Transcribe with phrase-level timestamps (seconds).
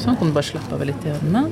[0.00, 1.50] Sånn kan du bare slappe av litt i armen.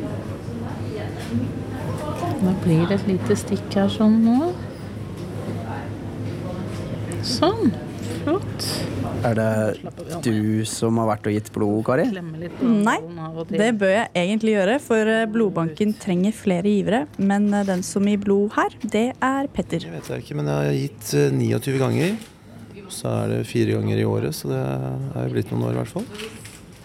[2.38, 4.52] Da blir det et lite stikk her sånn nå.
[7.26, 7.74] Sånn.
[8.22, 8.68] Flott.
[9.26, 9.50] Er det
[10.22, 12.06] du som har vært og gitt blod, Kari?
[12.14, 12.96] Nei,
[13.50, 17.04] det bør jeg egentlig gjøre, for eh, blodbanken trenger flere givere.
[17.18, 19.82] Men eh, den som gir blod her, det er Petter.
[19.88, 22.18] Jeg vet jeg ikke, men jeg har gitt eh, 29 ganger.
[22.92, 25.82] Så er det fire ganger i året, så det er jo blitt noen år i
[25.82, 26.06] hvert fall.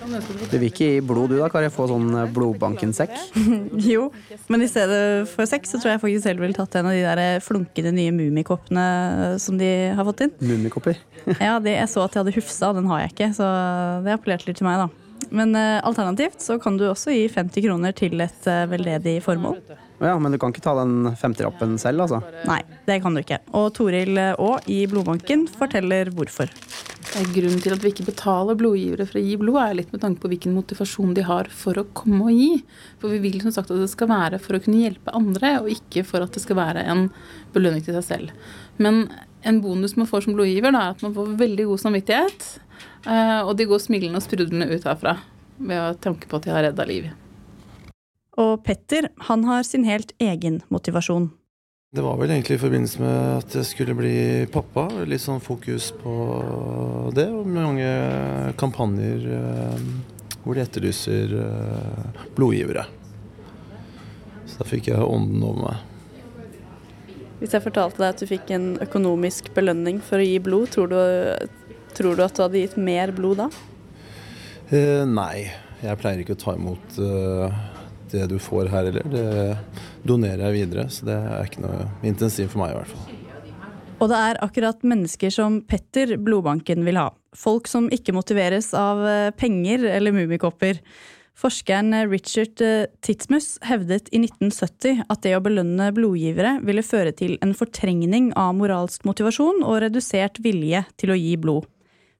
[0.03, 1.70] Du vil ikke gi blod du da, Kari?
[1.71, 3.13] Få sånn eh, blodbanken-sekk?
[3.93, 4.09] Jo,
[4.52, 7.05] men i stedet for sekk så tror jeg faktisk selv ville tatt en av de
[7.05, 8.84] der eh, flunkende nye mummikoppene
[9.29, 10.35] eh, som de har fått inn.
[10.43, 10.99] Mummikopper?
[11.39, 13.48] Ja, det, jeg så at de hadde Hufsa, den har jeg ikke, så
[14.04, 15.04] det appellerte litt til meg, da.
[15.34, 19.62] Men eh, alternativt så kan du også gi 50 kroner til et eh, veldedig formål.
[20.03, 22.20] Ja, men du kan ikke ta den femterappen selv, altså?
[22.49, 23.38] Nei, det kan du ikke.
[23.55, 26.51] Og Toril Aa i Blodbanken forteller hvorfor.
[27.13, 30.24] Grunnen til at vi ikke betaler blodgivere for å gi blod, er litt med tanke
[30.24, 32.63] på hvilken motivasjon de har for å komme og gi.
[32.99, 35.70] For vi vil som sagt at det skal være for å kunne hjelpe andre, og
[35.71, 37.05] ikke for at det skal være en
[37.54, 38.35] belønning til seg selv.
[38.81, 39.05] Men
[39.46, 42.48] en bonus man får som blodgiver, da, er at man får veldig god samvittighet.
[43.05, 45.18] eh, Og de går smilende og sprudlende ut herfra
[45.59, 47.12] ved å tenke på at de har redda liv.
[48.41, 51.29] Og Petter han har sin helt egen motivasjon.
[51.93, 54.15] Det var vel egentlig i forbindelse med at jeg skulle bli
[54.49, 54.87] pappa.
[55.05, 56.13] Litt sånn fokus på
[57.13, 57.85] det, og mange
[58.57, 59.84] kampanjer eh,
[60.41, 62.87] hvor de etterlyser eh, blodgivere.
[64.50, 65.84] Så da fikk jeg ånden over meg.
[67.44, 70.90] Hvis jeg fortalte deg at du fikk en økonomisk belønning for å gi blod, tror
[70.90, 70.97] du,
[71.94, 73.47] tror du at du hadde gitt mer blod da?
[74.73, 75.51] Eh, nei,
[75.84, 77.63] jeg pleier ikke å ta imot eh,
[78.13, 79.09] det du får her heller.
[79.09, 83.19] Det donerer jeg videre, så det er ikke noe intensivt for meg i hvert fall.
[84.01, 87.09] Og det er akkurat mennesker som Petter blodbanken vil ha.
[87.38, 90.81] Folk som ikke motiveres av eh, penger eller mummikopper.
[91.40, 97.40] Forskeren Richard Titmus Titsmus hevdet i 1970 at det å belønne blodgivere ville føre til
[97.41, 101.66] en fortrengning av moralsk motivasjon og redusert vilje til å gi blod.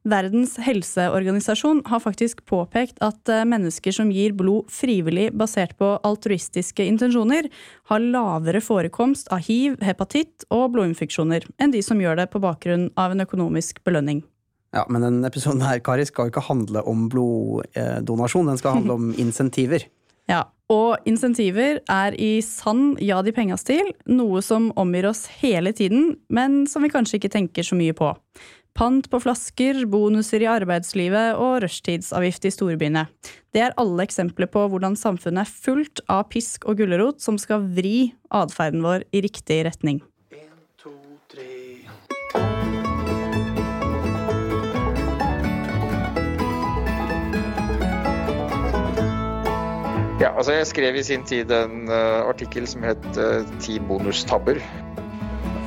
[0.03, 6.83] Verdens helseorganisasjon har faktisk påpekt at eh, mennesker som gir blod frivillig basert på altruistiske
[6.83, 7.47] intensjoner,
[7.87, 12.89] har lavere forekomst av hiv, hepatitt og blodinfeksjoner enn de som gjør det på bakgrunn
[12.99, 14.25] av en økonomisk belønning.
[14.75, 18.49] Ja, men denne episoden her, Kari, skal jo ikke handle om bloddonasjon.
[18.49, 19.85] Den skal handle om insentiver.
[20.27, 26.17] Ja, og insentiver er i sann ja de penga-stil noe som omgir oss hele tiden,
[26.27, 28.11] men som vi kanskje ikke tenker så mye på.
[28.73, 33.03] Pant på flasker, bonuser i arbeidslivet og rushtidsavgift i storbyene.
[33.53, 37.67] Det er alle eksempler på hvordan samfunnet er fullt av pisk og gulrot som skal
[37.78, 40.01] vri atferden vår i riktig retning.
[50.17, 54.66] Ja, altså Jeg skrev i sin tid en uh, artikkel som het uh, 'Ti bonustabber'.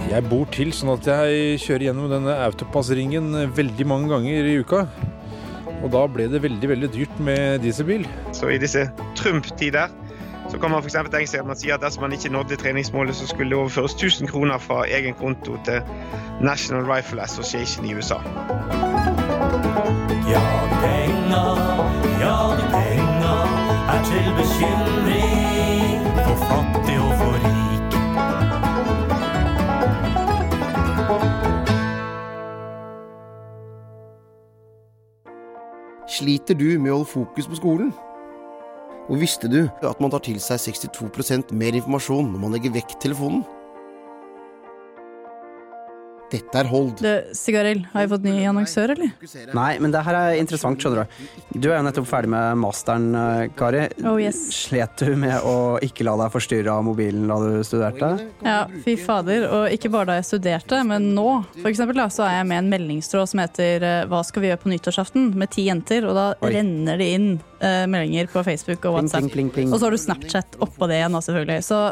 [0.06, 4.84] Jeg bor til sånn at jeg kjører gjennom denne autopassringen veldig mange ganger i uka.
[5.83, 8.06] Og da ble det veldig veldig dyrt med dieselbil.
[8.37, 8.87] Så i disse
[9.19, 9.91] Trump-tider
[10.50, 10.95] så kan man f.eks.
[11.11, 13.97] tenke seg at man sier at dersom man ikke nådde treningsmålet, så skulle det overføres
[13.99, 15.83] 1000 kroner fra egen konto til
[16.41, 18.21] National Rifle Association i USA.
[20.31, 20.47] Ja,
[20.87, 23.37] penger, penga, ja, de penga
[23.95, 27.75] er til bekymring for fattig og for rik.
[36.16, 37.91] Sliter du med å holde fokus på skolen?
[39.10, 42.94] Og visste du at man tar til seg 62% mer informasjon når man legger vekk
[43.03, 43.43] telefonen?
[46.32, 46.97] Dette er Hold.
[46.98, 49.12] Du, har vi fått ny annonsør, eller?
[49.54, 51.28] Nei, men det her er interessant, skjønner du.
[51.54, 53.84] Du er jo nettopp ferdig med masteren, eh, Kari.
[54.03, 54.41] Oh, yes.
[54.56, 58.10] Slet du med å ikke la deg forstyrre av mobilen da du studerte?
[58.42, 59.47] Ja, fy fader.
[59.53, 61.28] Og ikke bare da jeg studerte, men nå.
[61.60, 64.51] For eksempel da, så er jeg med en meldingstråd som heter eh, Hva skal vi
[64.51, 65.27] gjøre på nyttårsaften?
[65.36, 66.06] med ti jenter.
[66.09, 66.53] Og da Oi.
[66.54, 67.28] renner det inn
[67.62, 69.27] uh, meldinger på Facebook og WhatsApp.
[69.27, 69.74] pling, pling, pling.
[69.74, 71.66] Og så har du Snapchat oppå det igjen, selvfølgelig.
[71.66, 71.83] Så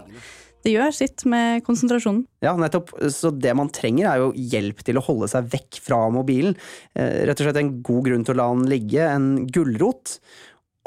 [0.64, 2.24] det gjør sitt med konsentrasjonen.
[2.44, 2.94] Ja, nettopp.
[3.12, 6.56] Så det man trenger er jo hjelp til å holde seg vekk fra mobilen.
[6.96, 10.18] Eh, Rett og slett en god grunn til å la den ligge, en gulrot.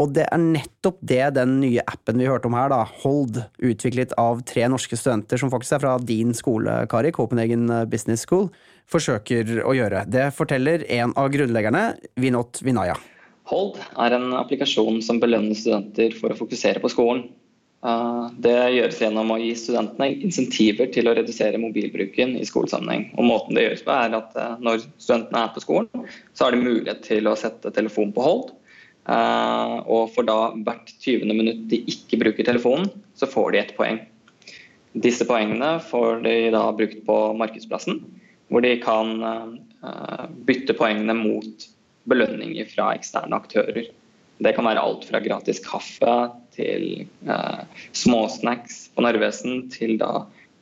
[0.02, 4.14] Og det er nettopp det den nye appen vi hørte om her, da, Hold, utviklet
[4.22, 8.52] av tre norske studenter som faktisk er fra din skole, Kari, Copenhagen Business School,
[8.90, 10.06] forsøker å gjøre.
[10.06, 11.84] Det forteller en av grunnleggerne,
[12.22, 12.98] Vinod Vinaya.
[13.50, 17.26] Hold er en applikasjon som belønner studenter for å fokusere på skolen.
[17.86, 23.12] Eh, Det gjøres gjennom å gi studentene insentiver til å redusere mobilbruken i skolesammenheng.
[23.18, 26.56] Og måten det gjøres på er at eh, Når studentene er på skolen, så har
[26.56, 28.54] de mulighet til å sette telefonen på hold.
[29.08, 31.34] Eh, Og for da hvert 20.
[31.34, 34.02] minutt de ikke bruker telefonen, så får de ett poeng.
[34.98, 38.00] Disse poengene får de da brukt på markedsplassen,
[38.50, 39.20] hvor de kan
[40.48, 41.66] bytte poengene mot
[42.10, 43.92] belønninger fra eksterne aktører.
[44.44, 46.16] Det kan være alt fra gratis kaffe
[46.54, 47.62] til eh,
[47.98, 50.12] småsnacks på Narvesen, til da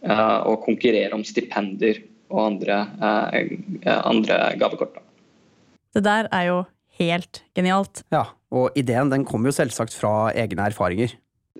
[0.05, 1.99] eh, å konkurrere om stipender
[2.31, 3.51] og andre, eh,
[3.97, 5.01] andre gavekort.
[5.95, 6.63] Det der er jo
[6.99, 8.03] helt genialt.
[8.15, 11.15] Ja, og ideen den kommer jo selvsagt fra egne erfaringer.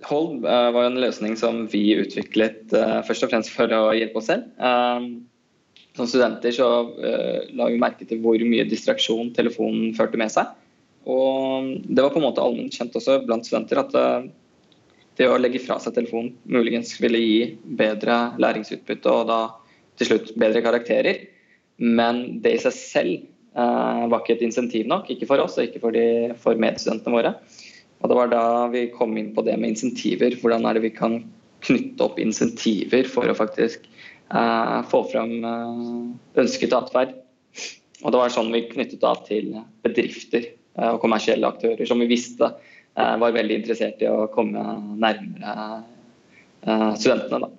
[0.08, 3.88] Hold eh, var jo en løsning som vi utviklet eh, først og fremst for å
[3.96, 4.48] hjelpe oss selv.
[4.56, 5.08] Eh,
[5.96, 6.68] som studenter så
[7.00, 10.52] eh, la vi merke til hvor mye distraksjon telefonen førte med seg.
[11.06, 14.26] Og det var på en måte allment kjent også blant studenter at eh,
[15.16, 17.38] det å legge fra seg telefonen muligens ville gi
[17.78, 19.40] bedre læringsutbytte og da
[19.96, 21.22] til slutt bedre karakterer.
[21.78, 25.68] Men det i seg selv eh, var ikke et insentiv nok, ikke for oss og
[25.68, 27.32] ikke for, de, for medstudentene våre.
[28.02, 28.44] Og det var da
[28.74, 30.34] vi kom inn på det med insentiver.
[30.42, 31.20] Hvordan er det vi kan
[31.64, 37.14] knytte opp insentiver for å faktisk eh, få fram eh, ønsket atferd.
[38.02, 39.54] Og det var sånn vi knyttet av til
[39.86, 44.64] bedrifter og kommersielle aktører som vi visste eh, var veldig interessert i å komme
[45.00, 45.54] nærmere
[46.66, 47.46] eh, studentene.
[47.46, 47.52] da.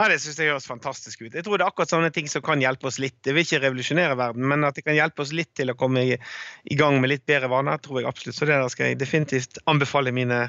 [0.00, 1.34] Ja, Det synes jeg høres fantastisk ut.
[1.34, 3.18] Jeg tror det er akkurat sånne ting som kan hjelpe oss litt.
[3.26, 6.04] Det vil ikke revolusjonere verden, men at det kan hjelpe oss litt til å komme
[6.12, 6.18] i,
[6.64, 8.38] i gang med litt bedre vaner, tror jeg absolutt.
[8.38, 10.44] Så det der skal jeg definitivt anbefale mine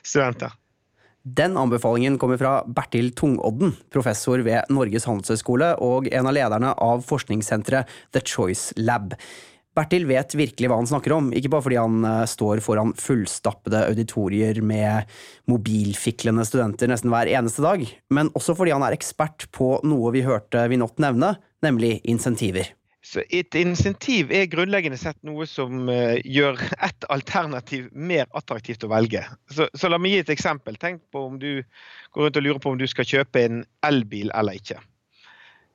[0.00, 0.54] studenter.
[1.24, 7.00] Den anbefalingen kommer fra Bertil Tungodden, professor ved Norges handelshøyskole og en av lederne av
[7.08, 9.16] forskningssenteret The Choice Lab.
[9.74, 13.82] Bertil vet virkelig hva han snakker om, ikke bare fordi han eh, står foran fullstappede
[13.88, 15.10] auditorier med
[15.50, 17.82] mobilfiklende studenter nesten hver eneste dag,
[18.14, 21.34] men også fordi han er ekspert på noe vi hørte Vinott nevne,
[21.64, 22.70] nemlig insentiver.
[23.04, 26.56] Så Et insentiv er grunnleggende sett noe som eh, gjør
[26.86, 29.20] ett alternativ mer attraktivt å velge.
[29.52, 30.78] Så, så La meg gi et eksempel.
[30.80, 31.50] Tenk på om du
[32.16, 34.78] går rundt og lurer på om du skal kjøpe en elbil eller ikke.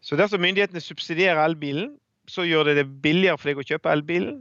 [0.01, 1.91] Så Dersom myndighetene subsidierer elbilen,
[2.29, 4.39] så gjør det det billigere for deg å kjøpe elbilen.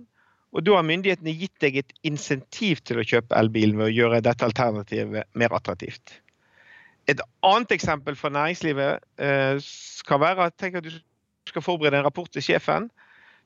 [0.56, 4.22] Og da har myndighetene gitt deg et insentiv til å kjøpe elbilen ved å gjøre
[4.24, 6.14] dette alternativet mer attraktivt.
[7.08, 9.68] Et annet eksempel fra næringslivet eh,
[10.08, 10.90] kan være at at du
[11.48, 12.90] skal forberede en rapport til sjefen,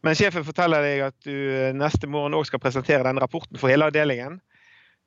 [0.03, 3.71] men sjefen forteller deg at du eh, neste morgen òg skal presentere den rapporten for
[3.71, 4.41] hele avdelingen.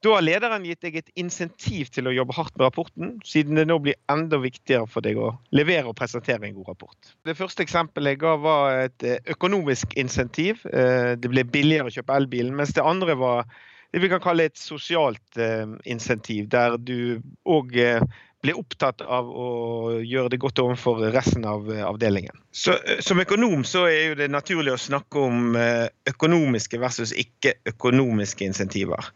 [0.06, 3.64] Da har lederen gitt deg et insentiv til å jobbe hardt med rapporten, siden det
[3.66, 7.14] nå blir enda viktigere for deg å levere og presentere en god rapport.
[7.26, 10.62] Det første eksempelet jeg ga var et eh, økonomisk insentiv.
[10.70, 12.54] Eh, Det ble billigere å kjøpe elbilen.
[12.54, 13.50] Mens det andre var
[13.96, 17.74] det vi kan kalle et sosialt eh, insentiv, der du òg
[18.46, 19.48] ble opptatt av å
[20.06, 22.36] gjøre det godt overfor resten av eh, avdelingen.
[22.56, 27.14] Så, eh, som økonom så er jo det naturlig å snakke om eh, økonomiske versus
[27.16, 29.10] ikke-økonomiske insentiver.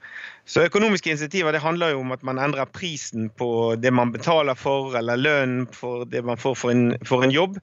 [0.49, 4.57] Så Økonomiske insentiver det handler jo om at man endrer prisen på det man betaler
[4.57, 7.59] for, eller lønnen for det man får for en, for en jobb.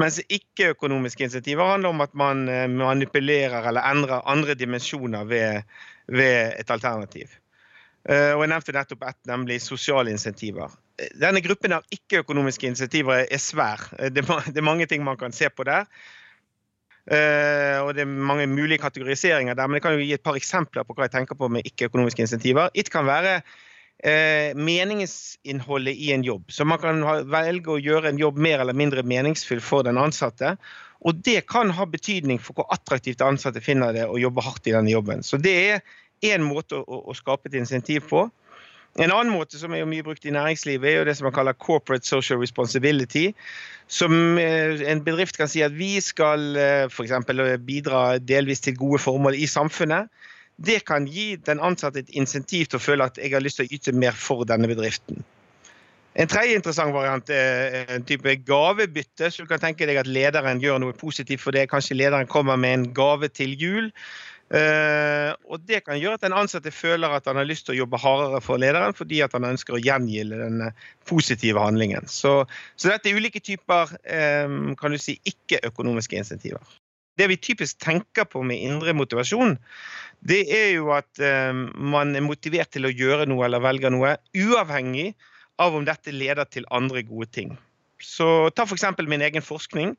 [0.00, 5.68] Mens ikke-økonomiske insentiver handler om at man manipulerer eller endrer andre dimensjoner ved,
[6.08, 7.34] ved et alternativ.
[8.08, 10.72] Og Jeg nevnte nettopp ett, nemlig sosiale insentiver.
[11.18, 13.86] Denne gruppen av ikke-økonomiske insentiver er svær.
[14.12, 15.88] Det er mange ting man kan se på der.
[17.10, 20.38] Eh, og det er mange mulige kategoriseringer der, men jeg kan jo gi et par
[20.38, 22.70] eksempler på hva jeg tenker på med ikke-økonomiske insentiver.
[22.78, 23.40] It kan være
[24.04, 26.46] eh, meningsinnholdet i en jobb.
[26.54, 30.54] Så man kan velge å gjøre en jobb mer eller mindre meningsfull for den ansatte.
[31.02, 34.76] Og det kan ha betydning for hvor attraktivt ansatte finner det å jobbe hardt i
[34.76, 35.26] denne jobben.
[35.26, 35.82] Så det er
[36.22, 38.28] én måte å skape et insentiv på.
[39.00, 41.56] En annen måte som er mye brukt i næringslivet, er jo det som man kaller
[41.56, 43.30] corporate social responsibility.
[43.88, 47.14] Som eh, en bedrift kan si at vi skal eh, f.eks.
[47.64, 50.12] bidra delvis til gode formål i samfunnet.
[50.60, 53.70] Det kan gi den ansatte et insentiv til å føle at jeg har lyst til
[53.70, 55.24] å yte mer for denne bedriften.
[56.12, 59.30] En tredje interessant variant er en type gavebytte.
[59.30, 61.70] så du kan tenke deg at Lederen gjør noe positivt for det.
[61.72, 63.88] Kanskje lederen kommer med en gave til jul.
[64.52, 67.78] Eh, og Det kan gjøre at den ansatte føler at han har lyst til å
[67.82, 70.66] jobbe hardere for lederen fordi at han ønsker å gjengilde den
[71.08, 72.04] positive handlingen.
[72.04, 72.42] Så,
[72.76, 76.78] så dette er ulike typer eh, kan du si, ikke-økonomiske insentiver.
[77.20, 79.58] Det vi typisk tenker på med indre motivasjon,
[80.24, 84.16] det er jo at eh, man er motivert til å gjøre noe eller velge noe,
[84.36, 85.12] uavhengig
[85.60, 87.56] av om dette leder til andre gode ting.
[88.02, 88.84] Så Ta f.eks.
[89.06, 89.96] min egen forskning.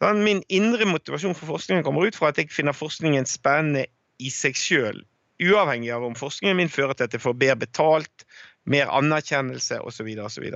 [0.00, 3.86] Min indre motivasjon for forskningen kommer ut fra at jeg finner forskningen spennende
[4.20, 5.00] i seg sjøl.
[5.40, 8.26] Uavhengig av om forskningen min fører til at jeg får bedre betalt,
[8.68, 10.10] mer anerkjennelse osv.
[10.20, 10.46] osv.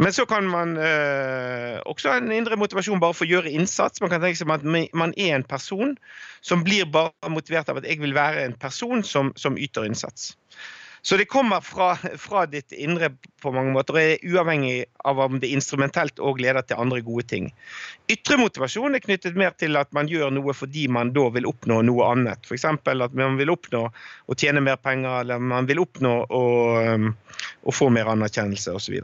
[0.00, 4.00] Men så kan man øh, også ha en indre motivasjon bare for å gjøre innsats.
[4.00, 5.96] Man kan tenke seg at man er en person
[6.40, 10.32] som blir bare motivert av at jeg vil være en person som, som yter innsats.
[11.04, 13.08] Så det kommer fra, fra, ditt indre
[13.42, 17.26] på mange måter, og er uavhengig av om det instrumentelt òg leder til andre gode
[17.32, 17.48] ting.
[18.12, 21.80] Ytre motivasjon er knyttet mer til at man gjør noe fordi man da vil oppnå
[21.88, 22.46] noe annet.
[22.46, 22.68] F.eks.
[22.70, 26.46] at man vil oppnå å tjene mer penger, eller man vil oppnå å,
[26.94, 27.10] um,
[27.66, 29.02] å få mer anerkjennelse osv.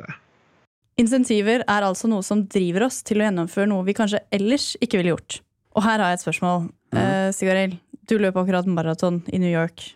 [1.03, 5.03] Insentiver er altså noe som driver oss til å gjennomføre noe vi kanskje ellers ikke
[5.03, 5.43] ville gjort.
[5.75, 6.69] Og her har jeg et spørsmål.
[6.95, 6.99] Mm.
[7.03, 9.91] Uh, Sigarild, du løp akkurat maraton i New York.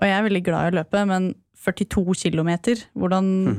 [0.00, 2.52] Og jeg er veldig glad i å løpe, men 42 km,
[2.96, 3.58] hvordan, mm.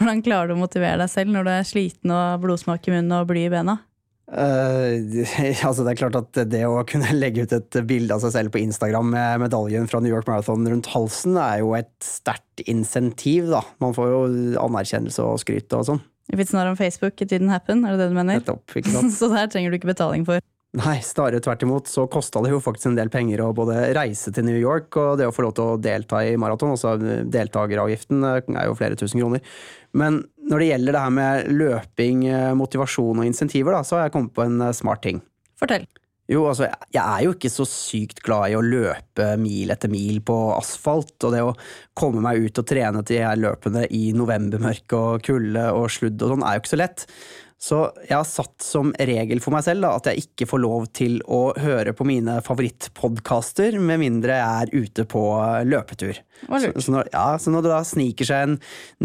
[0.00, 3.18] hvordan klarer du å motivere deg selv når du er sliten og blodsmak i munnen
[3.18, 3.82] og bly i bena?
[4.24, 5.04] Uh,
[5.68, 8.54] altså det er klart at det å kunne legge ut et bilde av seg selv
[8.54, 13.50] på Instagram med medaljen fra New York Marathon rundt halsen, er jo et sterkt insentiv,
[13.52, 13.60] da.
[13.84, 14.24] Man får jo
[14.64, 16.02] anerkjennelse og skryt og sånn.
[16.32, 18.40] It's not on Facebook, it didn't happen, er det det du mener?
[18.40, 19.12] Nettopp, ikke sant?
[19.18, 20.40] så der trenger du ikke betaling for.
[20.74, 21.88] Nei, snarere tvert imot.
[21.90, 25.20] Så kosta det jo faktisk en del penger å både reise til New York og
[25.20, 26.74] det å få lov til å delta i maraton.
[26.74, 29.44] Altså deltakeravgiften eh, er jo flere tusen kroner.
[29.94, 34.08] Men når det gjelder det her med løping, eh, motivasjon og insentiver, da, så har
[34.08, 35.22] jeg kommet på en eh, smart ting.
[35.62, 35.86] Fortell.
[36.24, 40.22] Jo, altså, jeg er jo ikke så sykt glad i å løpe mil etter mil
[40.24, 41.52] på asfalt, og det å
[41.92, 46.24] komme meg ut og trene til jeg er løpende i novembermørke og kulde og sludd
[46.24, 47.04] og sånn, er jo ikke så lett.
[47.64, 50.86] Så jeg har satt som regel for meg selv da, at jeg ikke får lov
[50.96, 55.24] til å høre på mine favorittpodkaster med mindre jeg er ute på
[55.64, 56.20] løpetur.
[56.44, 58.56] Så, så, når, ja, så, når, det da sniker seg en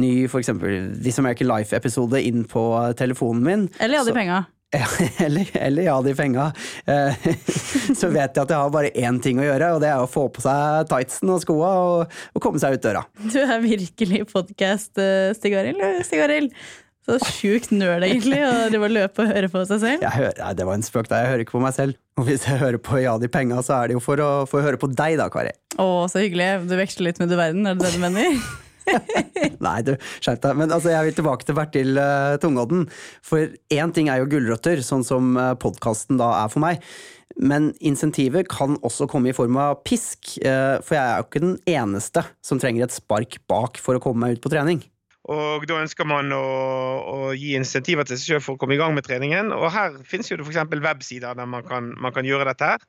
[0.02, 2.64] ny for eksempel This American Life-episode inn på
[3.00, 4.42] telefonen min Eller ja, de penga.
[5.26, 6.52] eller, eller, ja, de penga.
[6.86, 7.32] Eh,
[8.00, 10.12] så vet jeg at jeg har bare én ting å gjøre, og det er å
[10.12, 13.08] få på seg tightsen og skoa og, og komme seg ut døra.
[13.24, 16.54] Du er virkelig podkast-Stig eh, Arild.
[17.08, 20.06] Så sjukt nøl, egentlig, å drive løpe og høre på seg selv.
[20.14, 21.24] Hører, ja, det var en spøk, da.
[21.24, 21.98] Jeg hører ikke på meg selv.
[22.20, 24.62] Og hvis jeg hører på Ja, de penga, så er det jo for å, få
[24.66, 25.54] høre på deg, da, Kari.
[25.80, 26.50] Å, så hyggelig.
[26.70, 28.42] Du veksler litt med du verden, er det det du mener?
[29.66, 30.60] Nei, du, skjerp deg.
[30.60, 32.86] Men altså, jeg vil tilbake til Bertil uh, Tungodden.
[33.26, 36.84] For én ting er jo gulrøtter, sånn som uh, eh, podkasten da er for meg.
[37.40, 40.36] Men insentiver kan også komme i form av pisk.
[40.44, 44.04] Uh, for jeg er jo ikke den eneste som trenger et spark bak for å
[44.04, 44.84] komme meg ut på trening.
[45.30, 46.42] Og Da ønsker man å,
[47.06, 49.54] å gi insentiver til seg selv for å komme i gang med treningen.
[49.54, 50.78] Og Her finnes jo det f.eks.
[50.82, 52.74] websider der man kan, man kan gjøre dette.
[52.74, 52.86] her.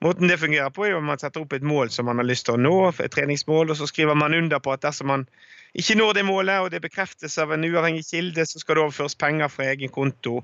[0.00, 2.46] Måten det fungerer på er at Man setter opp et mål som man har lyst
[2.48, 5.26] til å nå, et treningsmål, og så skriver man under på at dersom man
[5.76, 9.14] ikke når det målet, og det bekreftes av en uavhengig kilde, så skal det overføres
[9.14, 10.40] penger fra egen konto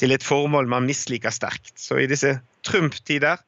[0.00, 1.74] til et formål man misliker sterkt.
[1.76, 3.42] Så i disse Trump-tider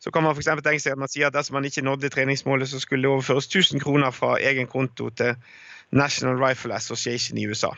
[0.00, 0.50] så kan man f.eks.
[0.64, 3.48] tenke seg at man sier at dersom man ikke nådde treningsmålet, så skulle det overføres
[3.48, 5.36] 1000 kroner fra egen konto til
[5.90, 7.72] National Rifle Association i USA.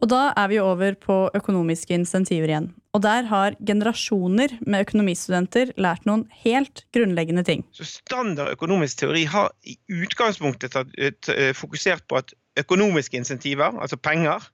[0.00, 2.70] Og da er vi over på økonomiske insentiver igjen.
[2.96, 7.66] Og der har generasjoner med økonomistudenter lært noen helt grunnleggende ting.
[7.76, 14.48] Så Standard økonomisk teori har i utgangspunktet eh, fokusert på at økonomiske insentiver, altså penger,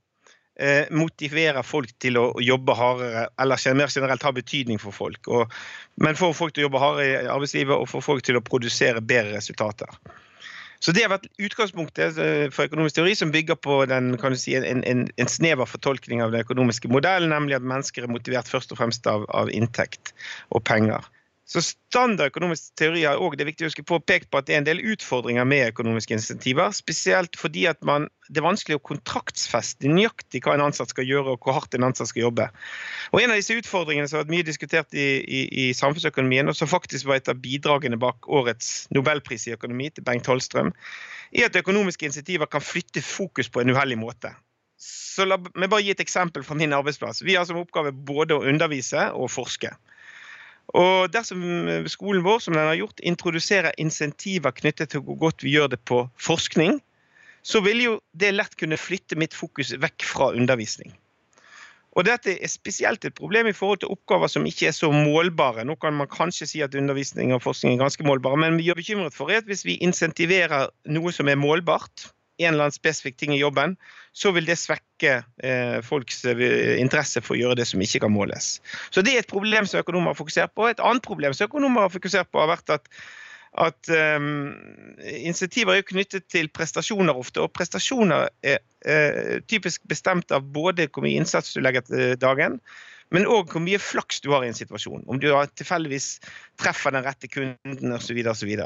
[0.61, 5.29] eh, motiverer folk til å jobbe hardere, eller mer generelt ha betydning for folk.
[5.29, 5.57] Og,
[6.03, 9.05] men får folk til å jobbe hardere i arbeidslivet og får folk til å produsere
[9.05, 9.99] bedre resultater.
[10.81, 14.85] Så Det har vært utgangspunktet eh, for økonomisk teori, som bygger på den, si, en,
[14.85, 18.83] en, en, snever fortolkning av den økonomiske modellen, nemlig at mennesker er motivert først og
[18.83, 20.13] fremst av, av inntekt
[20.53, 21.09] og penger.
[21.47, 23.21] Så Standard økonomisk teori har
[23.87, 26.73] på, pekt på at det er en del utfordringer med økonomiske insentiver.
[26.75, 31.47] Spesielt fordi man, det er vanskelig å kontraktsfeste nøyaktig hva en ansatt skal gjøre og
[31.47, 32.49] hvor hardt en ansatt skal jobbe.
[33.15, 36.59] Og En av disse utfordringene som har vært mye diskutert i, i, i samfunnsøkonomien, og
[36.59, 40.75] som faktisk var et av bidragene bak årets nobelpris i økonomi til Bengt Holstrøm,
[41.31, 44.35] er at økonomiske insentiver kan flytte fokus på en uheldig måte.
[44.83, 47.23] Så La meg bare gi et eksempel fra min arbeidsplass.
[47.23, 49.71] Vi har som oppgave både å undervise og forske.
[50.75, 51.43] Og dersom
[51.91, 55.81] skolen vår som den har gjort, introduserer insentiver knyttet til hvor godt vi gjør det
[55.87, 56.81] på forskning,
[57.47, 60.91] så vil jo det lett kunne flytte mitt fokus vekk fra undervisning.
[61.97, 65.65] Og Dette er spesielt et problem i forhold til oppgaver som ikke er så målbare.
[65.65, 68.77] Nå kan man kanskje si at undervisning og forskning er ganske målbare, men vi er
[68.77, 73.35] bekymret for at hvis vi insentiverer noe som er målbart, en eller annen spesifikk ting
[73.35, 73.77] i jobben,
[74.17, 78.15] så vil det svekke eh, folks eh, interesse for å gjøre det som ikke kan
[78.15, 78.57] måles.
[78.95, 80.69] Så det er et problem som økonomer har fokusert på.
[80.71, 82.91] Et annet problem som økonomer har fokusert på, har vært at,
[83.67, 84.53] at um,
[85.05, 87.45] insentiver er knyttet til prestasjoner ofte.
[87.45, 92.61] Og prestasjoner er uh, typisk bestemt av både hvor mye innsats du legger til dagen,
[93.15, 95.05] men òg hvor mye flaks du har i en situasjon.
[95.07, 95.29] Om du
[95.61, 96.17] tilfeldigvis
[96.59, 98.19] treffer den rette kunden osv.
[98.33, 98.57] osv.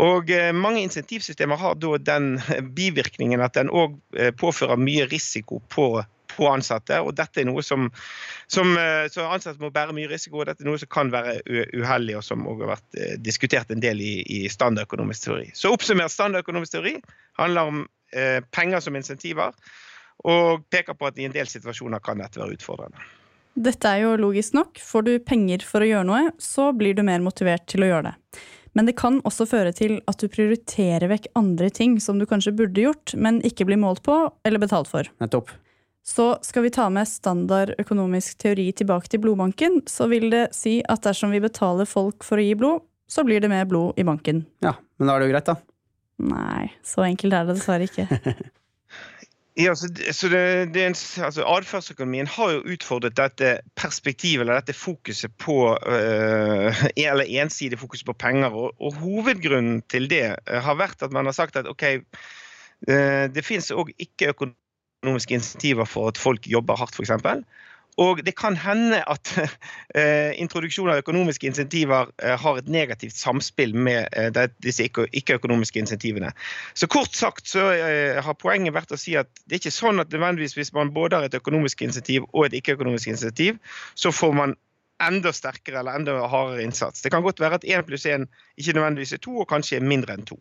[0.00, 2.38] Og eh, Mange insentivsystemer har da den
[2.78, 3.98] bivirkningen at den òg
[4.40, 5.88] påfører mye risiko på,
[6.30, 7.00] på ansatte.
[7.02, 7.90] og Dette er noe som,
[8.48, 8.72] som
[9.10, 11.40] så ansatte må bære mye risiko, og dette er noe som kan være
[11.74, 15.48] uheldig, og som også har vært eh, diskutert en del i, i standardøkonomisk teori.
[15.54, 16.96] Så Oppsummert standardøkonomisk teori
[17.40, 19.56] handler om eh, penger som insentiver,
[20.28, 23.08] og peker på at i en del situasjoner kan dette være utfordrende.
[23.60, 24.78] Dette er jo logisk nok.
[24.78, 28.10] Får du penger for å gjøre noe, så blir du mer motivert til å gjøre
[28.10, 28.42] det.
[28.72, 32.54] Men det kan også føre til at du prioriterer vekk andre ting som du kanskje
[32.56, 35.10] burde gjort, men ikke blir målt på eller betalt for.
[35.22, 35.50] Nettopp.
[36.06, 40.78] Så skal vi ta med standard økonomisk teori tilbake til blodbanken, så vil det si
[40.88, 44.06] at dersom vi betaler folk for å gi blod, så blir det mer blod i
[44.06, 44.44] banken.
[44.64, 45.58] Ja, men da er det jo greit, da.
[46.30, 48.06] Nei, så enkelt er det dessverre ikke.
[49.60, 54.72] Ja, så så det, det en, altså Atferdsøkonomien har jo utfordret dette perspektivet, eller dette
[54.72, 58.48] fokuset på øh, Eller ensidig fokus på penger.
[58.48, 61.82] Og, og hovedgrunnen til det øh, har vært at man har sagt at OK,
[62.88, 67.12] øh, det fins òg ikke-økonomiske insentiver for at folk jobber hardt, f.eks.
[68.00, 69.32] Og det kan hende at
[69.98, 75.82] eh, introduksjon av økonomiske insentiver eh, har et negativt samspill med eh, disse ikke- ikke-økonomiske
[75.82, 76.32] insentivene.
[76.74, 77.68] Så kort sagt så
[78.24, 81.20] har poenget vært å si at det er ikke sånn at nødvendigvis hvis man både
[81.20, 83.60] har et økonomisk insentiv og et ikke-økonomisk insentiv,
[83.94, 84.56] så får man
[85.00, 87.02] enda sterkere eller enda hardere innsats.
[87.02, 88.26] Det kan godt være at én pluss én
[88.56, 90.40] ikke nødvendigvis er to, og kanskje er mindre enn to.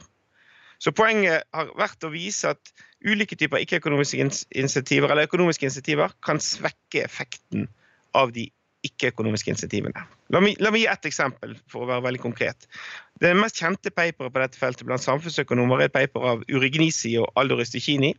[0.79, 2.71] Så poenget har vært å vise at
[3.05, 7.67] ulike typer ikke-økonomiske ins- insentiver eller økonomiske insentiver kan svekke effekten
[8.15, 8.47] av de
[8.87, 10.05] ikke-økonomiske insentivene.
[10.31, 12.67] La meg gi ett eksempel for å være veldig konkret.
[13.19, 17.27] Det mest kjente paperet på dette feltet blant samfunnsøkonomer er et paper av Urignisi og
[17.39, 18.13] Aldo Rusticini.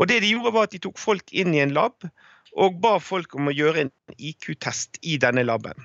[0.00, 2.08] Og det de gjorde var at De tok folk inn i en lab
[2.54, 5.76] og ba folk om å gjøre en IQ-test i denne laben.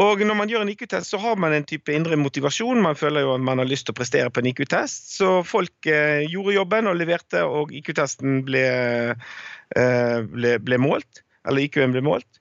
[0.00, 2.80] Og når man gjør en IQ-test, så har man en type indre motivasjon.
[2.80, 5.10] Man føler jo at man har lyst til å prestere på en IQ-test.
[5.18, 8.62] Så folk eh, gjorde jobben og leverte, og IQ-testen ble,
[9.76, 11.20] eh, ble, ble målt.
[11.44, 12.40] Eller IQ-en ble målt.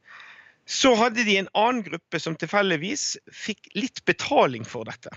[0.72, 5.12] Så hadde de en annen gruppe som tilfeldigvis fikk litt betaling for dette.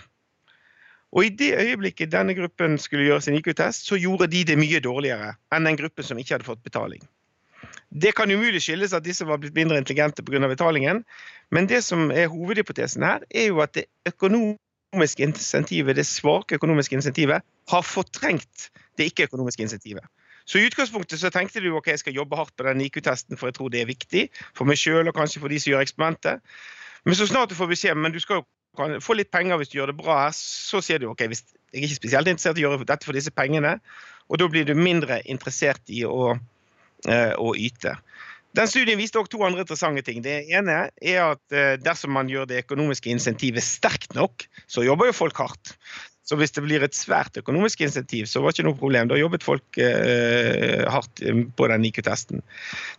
[1.14, 4.82] Og i det øyeblikket denne gruppen skulle gjøre sin IQ-test, så gjorde de det mye
[4.82, 7.04] dårligere enn den gruppen som ikke hadde fått betaling.
[7.90, 10.48] Det kan umulig skyldes at disse var blitt mindre intelligente pga.
[10.48, 11.04] betalingen,
[11.50, 16.94] men det som er hovedhypotesen her, er jo at det økonomiske insentivet, det svake økonomiske
[16.94, 20.04] insentivet, har fortrengt det ikke-økonomiske insentivet.
[20.46, 23.48] Så i utgangspunktet så tenkte du ok, jeg skal jobbe hardt på den IQ-testen, for
[23.48, 26.42] jeg tror det er viktig for meg sjøl og kanskje for de som gjør eksperimentet.
[27.04, 29.78] Men så snart du får beskjed men du skal jo få litt penger hvis du
[29.78, 32.64] gjør det bra her, så sier du ok, hvis jeg er ikke spesielt interessert i
[32.64, 33.78] å gjøre dette for disse pengene,
[34.28, 36.34] og da blir du mindre interessert i å
[37.08, 37.96] eh, å yte.
[38.54, 40.22] Den studien viste også to andre interessante ting.
[40.22, 45.10] Det ene er at eh, dersom man gjør det økonomiske insentivet sterkt nok, så jobber
[45.10, 45.74] jo folk hardt.
[46.24, 49.10] Så hvis det blir et svært økonomisk insentiv, så var det ikke noe problem.
[49.10, 52.40] Da jobbet folk eh, hardt eh, på den IQ-testen.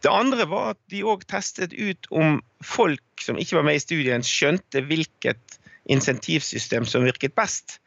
[0.06, 3.82] Det andre var at de òg testet ut om folk som ikke var med i
[3.82, 5.58] studien, skjønte hvilket
[5.90, 7.80] insentivsystem som virket best.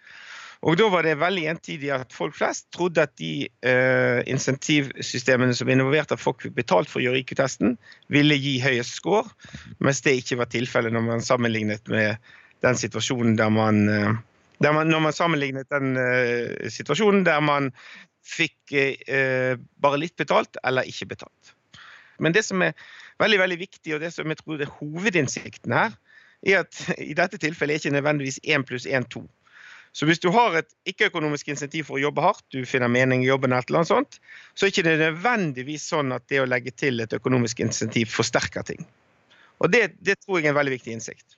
[0.66, 5.70] Og da var det veldig entydig at folk flest trodde at de eh, insentivsystemene som
[5.70, 7.76] involverte at folk fikk betalt for å gjøre IQ-testen,
[8.10, 9.30] ville gi høyest score,
[9.78, 12.18] mens det ikke var tilfellet når man sammenlignet med
[12.66, 14.18] den situasjonen der man, eh,
[14.58, 17.70] der man Når man sammenlignet den eh, situasjonen der man
[18.26, 21.54] fikk eh, bare litt betalt eller ikke betalt.
[22.18, 22.74] Men det som er
[23.22, 25.94] veldig veldig viktig, og det som jeg tror er hovedinnsikten her,
[26.42, 29.22] er at i dette tilfellet er ikke nødvendigvis 1 pluss 1 2.
[29.98, 33.30] Så hvis du har et ikke-økonomisk insentiv for å jobbe hardt, du finner mening i
[33.32, 34.20] jobben, eller noe sånt,
[34.54, 38.62] så er det ikke nødvendigvis sånn at det å legge til et økonomisk insentiv forsterker
[38.68, 38.86] ting.
[39.58, 41.34] Og det, det tror jeg er en veldig viktig innsikt.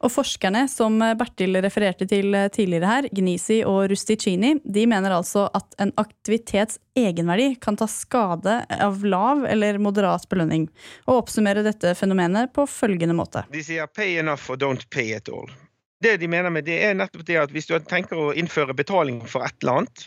[0.00, 5.76] Og forskerne som Bertil refererte til tidligere her, Gnisi og Rusticini, de mener altså at
[5.84, 10.70] en aktivitets egenverdi kan ta skade av lav eller moderat belønning,
[11.04, 13.44] og oppsummere dette fenomenet på følgende måte.
[13.52, 15.52] De sier 'pay enough or don't pay at all'.
[16.00, 19.20] Det de mener med det er nettopp det at hvis du tenker å innføre betaling
[19.28, 20.04] for et eller annet,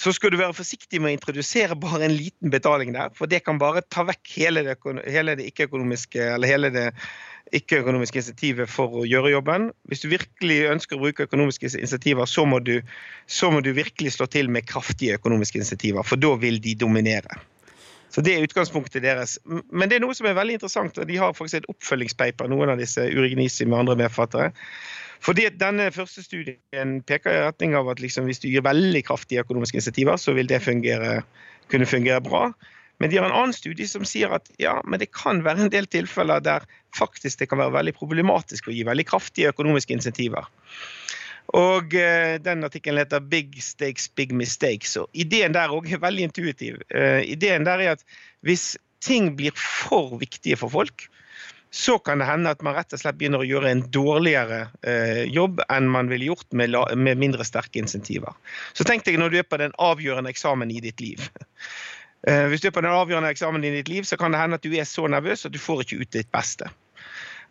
[0.00, 3.42] så skal du være forsiktig med å introdusere bare en liten betaling der, for det
[3.44, 4.76] kan bare ta vekk hele det,
[5.08, 6.86] hele det ikke-økonomiske eller hele det
[7.56, 9.68] ikke-økonomiske insentivet for å gjøre jobben.
[9.90, 12.78] Hvis du virkelig ønsker å bruke økonomiske insentiver, så må du,
[13.28, 17.40] så må du virkelig slå til med kraftige økonomiske insentiver, for da vil de dominere.
[18.10, 19.36] Så Det er utgangspunktet deres.
[19.46, 20.96] Men det er noe som er veldig interessant.
[20.98, 24.48] og De har faktisk et oppfølgingspaper, noen av disse Urignisi med andre medfattere.
[25.20, 29.44] Fordi denne første studien peker i retning av at liksom hvis du gir veldig kraftige
[29.44, 31.20] økonomiske insentiver, så vil det fungere,
[31.72, 32.46] kunne fungere bra.
[33.00, 35.72] Men de har en annen studie som sier at ja, men det kan være en
[35.72, 40.48] del tilfeller der faktisk det kan være veldig problematisk å gi veldig kraftige økonomiske insentiver.
[41.56, 44.98] Og eh, Den artikkelen heter 'Big Stakes, Big Mistakes'.
[45.00, 46.76] Og Ideen der også er veldig intuitiv.
[46.94, 48.04] Eh, ideen der er at
[48.42, 51.08] hvis ting blir for viktige for folk,
[51.70, 55.22] så kan det hende at man rett og slett begynner å gjøre en dårligere eh,
[55.30, 58.34] jobb enn man ville gjort med, la, med mindre sterke insentiver.
[58.74, 61.30] Så tenk deg når du er på den avgjørende eksamen i ditt liv.
[62.26, 64.58] Eh, hvis du er på den avgjørende eksamen i ditt liv, så kan det hende
[64.58, 66.68] at du er så nervøs at du får ikke ut ditt beste.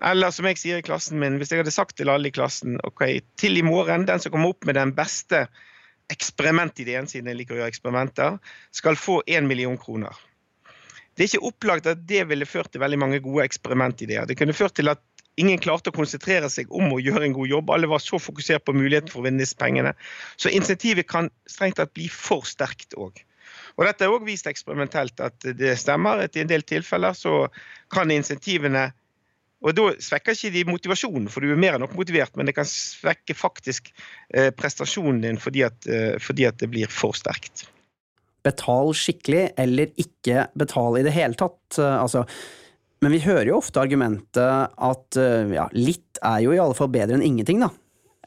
[0.05, 2.77] Eller som jeg sier i klassen min, hvis jeg hadde sagt til alle i klassen
[2.87, 3.07] ok,
[3.39, 5.47] til i morgen, den som kommer opp med den beste
[6.13, 8.37] eksperimentideen, siden jeg liker å gjøre eksperimenter,
[8.75, 10.15] skal få én million kroner.
[11.19, 14.23] Det er ikke opplagt at det ville ført til veldig mange gode eksperimentideer.
[14.23, 15.01] Det kunne ført til at
[15.39, 17.73] ingen klarte å konsentrere seg om å gjøre en god jobb.
[17.75, 19.91] Alle var så fokusert på muligheten for å vinne disse pengene.
[20.39, 23.19] Så insentivet kan strengt tatt bli for sterkt òg.
[23.75, 26.23] Og dette er også vist eksperimentelt at det stemmer.
[26.23, 27.49] at I en del tilfeller så
[27.91, 28.89] kan insentivene
[29.59, 32.53] og Da svekker ikke de motivasjonen, for du er mer enn nok motivert, men det
[32.55, 33.89] kan svekke faktisk
[34.31, 37.65] eh, prestasjonen din fordi at, eh, fordi at det blir for sterkt.
[38.49, 41.59] Betal skikkelig, eller ikke betal i det hele tatt.
[41.77, 42.25] eh, Altså,
[42.99, 46.89] men vi hører jo ofte argumentet at eh, ja, litt er jo i alle fall
[46.91, 47.69] bedre enn ingenting, da.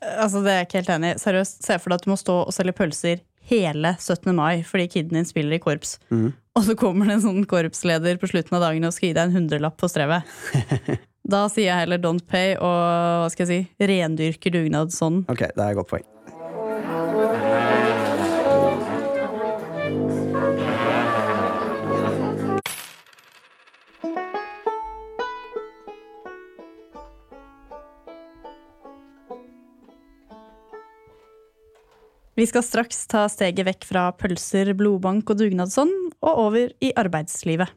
[0.03, 1.19] Altså, det er jeg ikke helt enig i.
[1.23, 4.33] Seriøst, se for deg at du må stå og selge pølser hele 17.
[4.39, 5.97] mai fordi kiden din spiller i korps.
[6.15, 6.31] Mm.
[6.57, 9.29] Og så kommer det en sånn korpsleder på slutten av dagen og skal gi deg
[9.29, 10.29] en hundrelapp på strevet.
[11.23, 15.21] Da sier jeg heller don't pay og hva skal jeg si, rendyrker dugnad sånn.
[15.31, 16.03] Ok, det er et godt poeng.
[32.43, 35.93] Vi skal straks ta steget vekk fra pølser, blodbank og dugnadsånd
[36.27, 37.71] og over i arbeidslivet.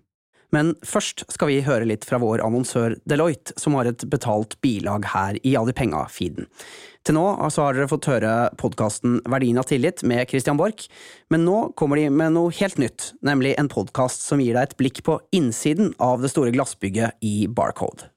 [0.56, 5.06] Men først skal vi høre litt fra vår annonsør Deloitte, som har et betalt bilag
[5.12, 6.50] her i Alle penga-feeden.
[7.06, 10.88] Til nå altså, har dere fått høre podkasten Verdien av tillit med Christian Borch,
[11.30, 14.78] men nå kommer de med noe helt nytt, nemlig en podkast som gir deg et
[14.82, 18.15] blikk på innsiden av det store glassbygget i Barcode.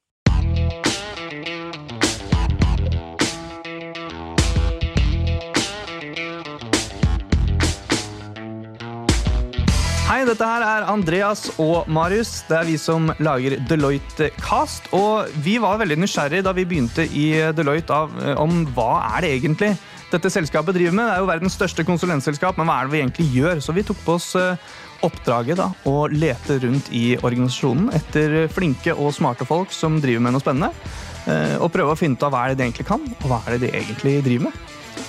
[10.28, 12.42] Dette her er Andreas og Marius.
[12.48, 14.90] Det er vi som lager Deloitte Cast.
[14.96, 19.24] Og vi var veldig nysgjerrige da vi begynte i Deloitte av, eh, om hva er
[19.24, 19.70] det egentlig
[20.12, 21.08] dette selskapet driver med.
[21.08, 23.62] Det er jo verdens største konsulentselskap, men hva er det vi egentlig gjør?
[23.64, 24.56] Så vi tok på oss eh,
[25.06, 30.36] oppdraget da, å lete rundt i organisasjonen etter flinke og smarte folk som driver med
[30.36, 30.72] noe spennende.
[31.26, 33.40] eh, Og prøve å finne ut av hva er det de egentlig kan, og hva
[33.46, 34.66] er det de egentlig driver med.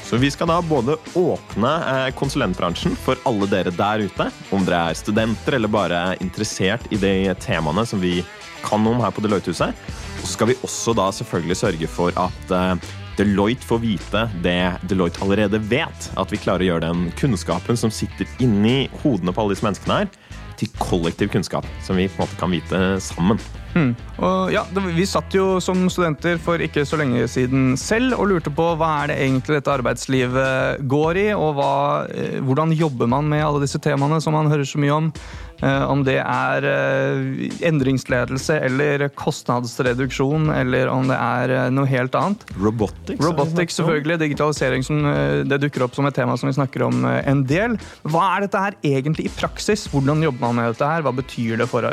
[0.09, 4.87] Så vi skal da både åpne eh, konsulentbransjen for alle dere der ute, om dere
[4.89, 8.23] er studenter eller bare er interessert i de temaene som vi
[8.65, 9.69] kan om her på Deloitte-huset.
[10.17, 14.57] Og så skal vi også da selvfølgelig sørge for at eh, Deloitte får vite det
[14.89, 16.09] Deloitte allerede vet.
[16.17, 20.01] At vi klarer å gjøre den kunnskapen som sitter inni hodene på alle disse menneskene
[20.01, 20.11] her,
[20.59, 23.39] til kollektiv kunnskap som vi på en måte kan vite sammen.
[23.73, 23.91] Hmm.
[24.17, 28.53] Og ja, Vi satt jo som studenter for ikke så lenge siden selv og lurte
[28.53, 31.73] på hva er det egentlig dette arbeidslivet går i, og hva,
[32.09, 35.11] eh, hvordan jobber man med alle disse temaene som man hører så mye om.
[35.59, 42.15] Eh, om det er eh, endringsledelse eller kostnadsreduksjon, eller om det er eh, noe helt
[42.15, 42.45] annet.
[42.55, 43.19] Robotics.
[43.23, 44.19] Robotics, selvfølgelig.
[44.23, 45.01] Digitalisering som
[45.49, 47.75] det dukker opp som et tema som vi snakker om en del.
[48.07, 49.87] Hva er dette her egentlig i praksis?
[49.91, 51.03] Hvordan jobber man med dette her?
[51.05, 51.87] Hva betyr det for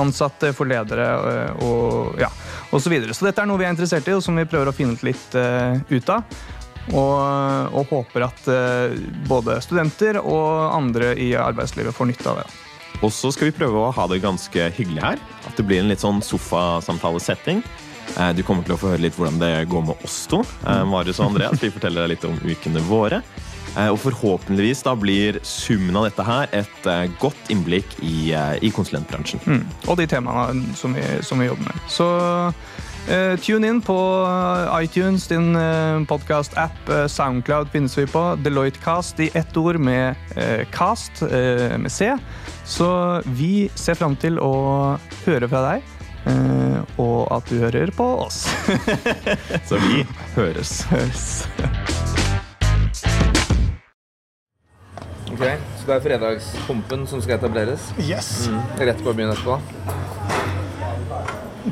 [0.00, 1.06] ansatte, for ledere
[1.62, 2.30] og ja,
[2.70, 2.86] osv.
[2.86, 3.16] så videre.
[3.16, 5.36] Så dette er noe vi er interessert i, og som vi prøver å finne litt
[5.92, 6.26] ut av.
[6.90, 7.14] Og,
[7.78, 8.50] og håper at
[9.30, 12.61] både studenter og andre i arbeidslivet får nytte av det.
[13.02, 15.22] Og så skal vi prøve å ha det ganske hyggelig her.
[15.48, 17.62] At det blir en litt sånn sofasamtalesetting.
[18.18, 20.42] Eh, Du kommer til å få høre litt hvordan det går med oss to.
[20.66, 21.60] eh, Marius og Andreas.
[21.62, 23.22] Vi forteller deg litt om ukene våre.
[23.76, 29.40] Eh, Og forhåpentligvis da blir summen av dette her et godt innblikk i, i konsulentbransjen.
[29.46, 29.66] Mm.
[29.88, 31.80] Og de temaene som vi, som vi jobber med.
[31.88, 32.06] Så
[33.08, 33.96] uh, tune inn på
[34.82, 37.08] iTunes, din uh, podkast-app.
[37.08, 38.36] Soundcloud finnes vi på.
[38.44, 42.12] Deloitte Cast i ett ord med uh, cast med C.
[42.72, 42.88] Så
[43.36, 44.52] vi ser fram til å
[45.26, 45.82] høre fra deg.
[46.30, 48.44] eh, og at du hører på oss.
[49.68, 50.04] Så vi
[50.36, 50.70] høres.
[50.90, 51.24] høres.
[55.32, 55.42] Ok,
[55.80, 57.88] Så det er fredagspumpen som skal etableres?
[57.98, 58.46] Yes.
[58.52, 58.60] Mm.
[58.86, 59.58] Rett på byen etterpå?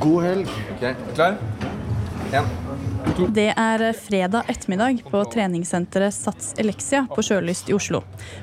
[0.00, 0.48] God helg.
[0.76, 0.84] Ok,
[1.14, 1.36] Klar?
[2.32, 2.46] En.
[3.34, 8.00] Det er fredag ettermiddag på treningssenteret Sats Elexia på Sjølyst i Oslo.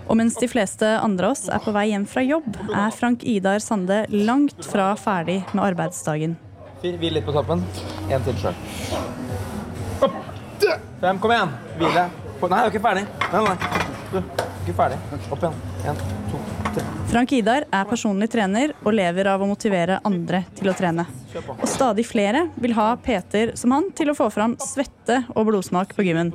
[0.07, 3.25] Og mens de fleste andre av oss er på vei hjem fra jobb, er Frank
[3.27, 6.37] Idar Sande langt fra ferdig med arbeidsdagen.
[6.83, 7.63] Hvil litt på toppen.
[8.13, 8.57] En til sjøl.
[11.01, 11.53] Fem, kom igjen.
[11.77, 12.07] Hvile.
[12.07, 13.05] Nei, du er ikke ferdig.
[13.33, 13.55] Nei, nei.
[14.11, 14.17] Du,
[14.63, 14.97] ikke ferdig.
[15.33, 15.61] Opp igjen.
[15.89, 16.41] En, to,
[16.73, 16.85] tre.
[17.11, 21.05] Frank Idar er personlig trener og lever av å motivere andre til å trene.
[21.45, 25.93] Og stadig flere vil ha Peter som han til å få fram svette og blodsmak
[25.97, 26.31] på gymmen.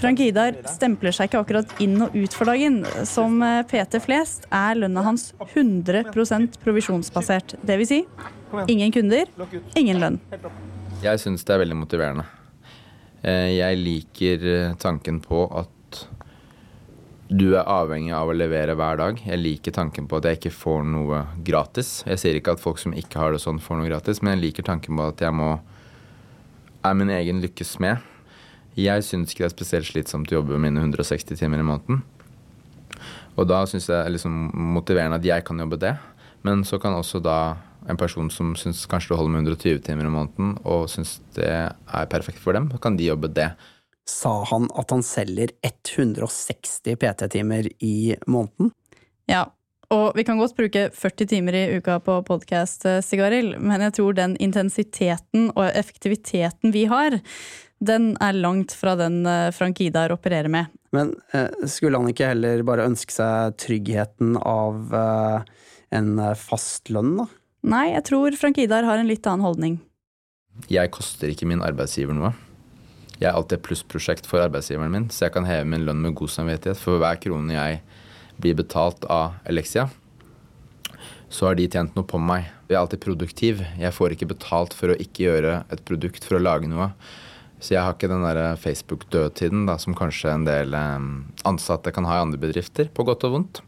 [0.00, 2.82] Frank Idar stempler seg ikke akkurat inn og ut for dagen.
[3.08, 7.56] Som eh, Peter flest er lønna hans 100% provisjonsbasert.
[7.66, 7.90] Dvs.
[7.90, 8.04] Si,
[8.70, 9.26] ingen kunder,
[9.78, 10.20] ingen lønn.
[11.02, 12.26] Jeg syns det er veldig motiverende.
[13.22, 15.70] Eh, Jeg liker eh, tanken på at
[17.30, 19.20] du er avhengig av å levere hver dag.
[19.22, 22.00] Jeg liker tanken på at jeg ikke får noe gratis.
[22.08, 24.48] Jeg sier ikke at folk som ikke har det sånn, får noe gratis, men jeg
[24.48, 25.52] liker tanken på at jeg må
[26.82, 28.02] er min egen lykkes smed.
[28.78, 32.02] Jeg syns ikke det er spesielt slitsomt å jobbe mine 160 timer i måneden.
[33.38, 34.38] Og da syns jeg det er liksom
[34.74, 35.94] motiverende at jeg kan jobbe det.
[36.46, 37.38] Men så kan også da
[37.88, 41.50] en person som syns kanskje det holder med 120 timer i måneden, og syns det
[41.50, 43.52] er perfekt for dem, kan de jobbe det.
[44.08, 48.72] Sa han at han selger 160 PT-timer i måneden?
[49.30, 49.46] Ja,
[49.90, 54.14] og vi kan godt bruke 40 timer i uka på podkast, Sigarild, men jeg tror
[54.18, 57.18] den intensiteten og effektiviteten vi har,
[57.80, 60.68] den er langt fra den eh, Frank Idar opererer med.
[60.92, 65.54] Men eh, skulle han ikke heller bare ønske seg tryggheten av eh,
[65.96, 67.26] en eh, fast lønn, da?
[67.70, 69.80] Nei, jeg tror Frank Idar har en litt annen holdning.
[70.72, 72.34] Jeg koster ikke min arbeidsgiver noe.
[73.20, 76.16] Jeg er alltid et plussprosjekt for arbeidsgiveren min, så jeg kan heve min lønn med
[76.16, 76.80] god samvittighet.
[76.80, 77.82] For hver krone jeg
[78.40, 79.90] blir betalt av Elixia,
[81.30, 82.48] så har de tjent noe på meg.
[82.70, 83.60] Jeg er alltid produktiv.
[83.78, 86.88] Jeg får ikke betalt for å ikke gjøre et produkt, for å lage noe.
[87.60, 91.08] Så jeg har ikke den der Facebook-dødtiden som kanskje en del eh,
[91.46, 93.60] ansatte kan ha i andre bedrifter, på godt og vondt.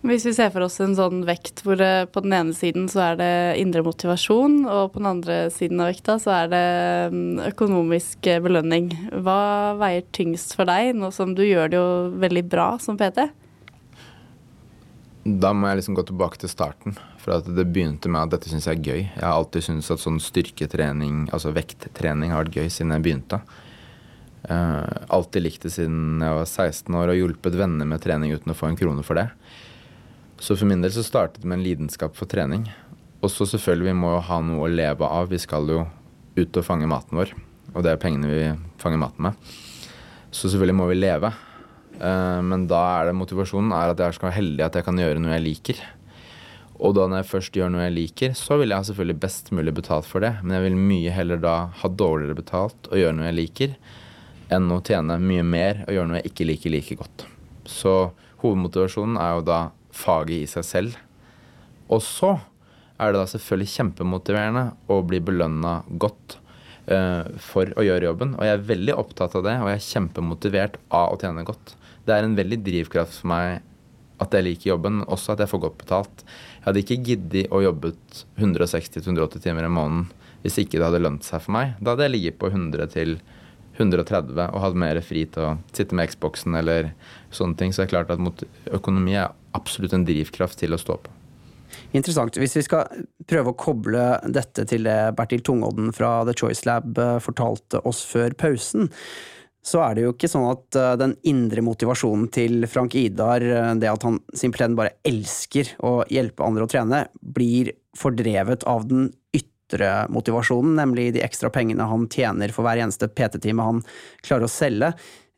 [0.00, 3.02] Hvis vi ser for oss en sånn vekt hvor det, på den ene siden så
[3.10, 6.62] er det indre motivasjon, og på den andre siden av vekta så er det
[7.12, 8.88] mm, økonomisk belønning.
[9.20, 13.28] Hva veier tyngst for deg, nå som du gjør det jo veldig bra som PT?
[15.20, 16.96] Da må jeg liksom gå tilbake til starten.
[17.20, 19.02] For det begynte med at dette syns jeg er gøy.
[19.04, 23.44] Jeg har alltid syntes at sånn styrketrening, altså vekttrening, har vært gøy siden jeg begynte.
[24.48, 28.54] Uh, alltid likt det siden jeg var 16 år og hjulpet venner med trening uten
[28.54, 29.28] å få en krone for det.
[30.40, 32.64] Så for min del så startet det med en lidenskap for trening.
[33.20, 35.28] Og så selvfølgelig, vi må jo ha noe å leve av.
[35.28, 35.82] Vi skal jo
[36.38, 37.34] ut og fange maten vår.
[37.74, 38.42] Og det er pengene vi
[38.80, 39.50] fanger maten med.
[40.32, 41.32] Så selvfølgelig må vi leve.
[42.00, 45.00] Eh, Men da er det motivasjonen er at jeg skal være heldig at jeg kan
[45.02, 45.82] gjøre noe jeg liker.
[46.80, 49.50] Og da når jeg først gjør noe jeg liker, så vil jeg ha selvfølgelig best
[49.52, 50.32] mulig betalt for det.
[50.40, 53.74] Men jeg vil mye heller da ha dårligere betalt og gjøre noe jeg liker,
[54.50, 57.26] enn å tjene mye mer og gjøre noe jeg ikke liker like godt.
[57.68, 57.92] Så
[58.40, 59.60] hovedmotivasjonen er jo da
[60.00, 60.98] faget i seg selv.
[61.90, 62.36] Og så
[63.00, 66.36] er det da selvfølgelig kjempemotiverende å bli belønna godt
[66.90, 68.36] uh, for å gjøre jobben.
[68.36, 71.74] Og jeg er veldig opptatt av det, og jeg er kjempemotivert av å tjene godt.
[72.06, 73.66] Det er en veldig drivkraft for meg
[74.20, 76.24] at jeg liker jobben, men også at jeg får godt betalt.
[76.58, 77.94] Jeg hadde ikke giddet å jobbe
[78.36, 80.10] 160-180 timer i måneden
[80.40, 81.74] hvis ikke det hadde lønt seg for meg.
[81.80, 83.18] Da hadde jeg ligget på 100 til
[83.82, 86.92] 130 og hadde mer fri til å sitte med Xboxen eller
[87.34, 87.72] sånne ting.
[87.72, 91.16] Så det er klart at mot- økonomi er absolutt en drivkraft til å stå på.
[91.94, 92.36] Interessant.
[92.38, 96.98] Hvis vi skal prøve å koble dette til det Bertil Tungodden fra The Choice Lab
[96.98, 98.90] eh, fortalte oss før pausen,
[99.60, 103.72] så er det jo ikke sånn at eh, den indre motivasjonen til Frank Idar, eh,
[103.80, 109.10] det at han simpelthen bare elsker å hjelpe andre å trene, blir fordrevet av den
[109.70, 113.82] ytre motivasjonen, nemlig de ekstra pengene han tjener for hver eneste PT-time han
[114.26, 114.92] klarer å selge.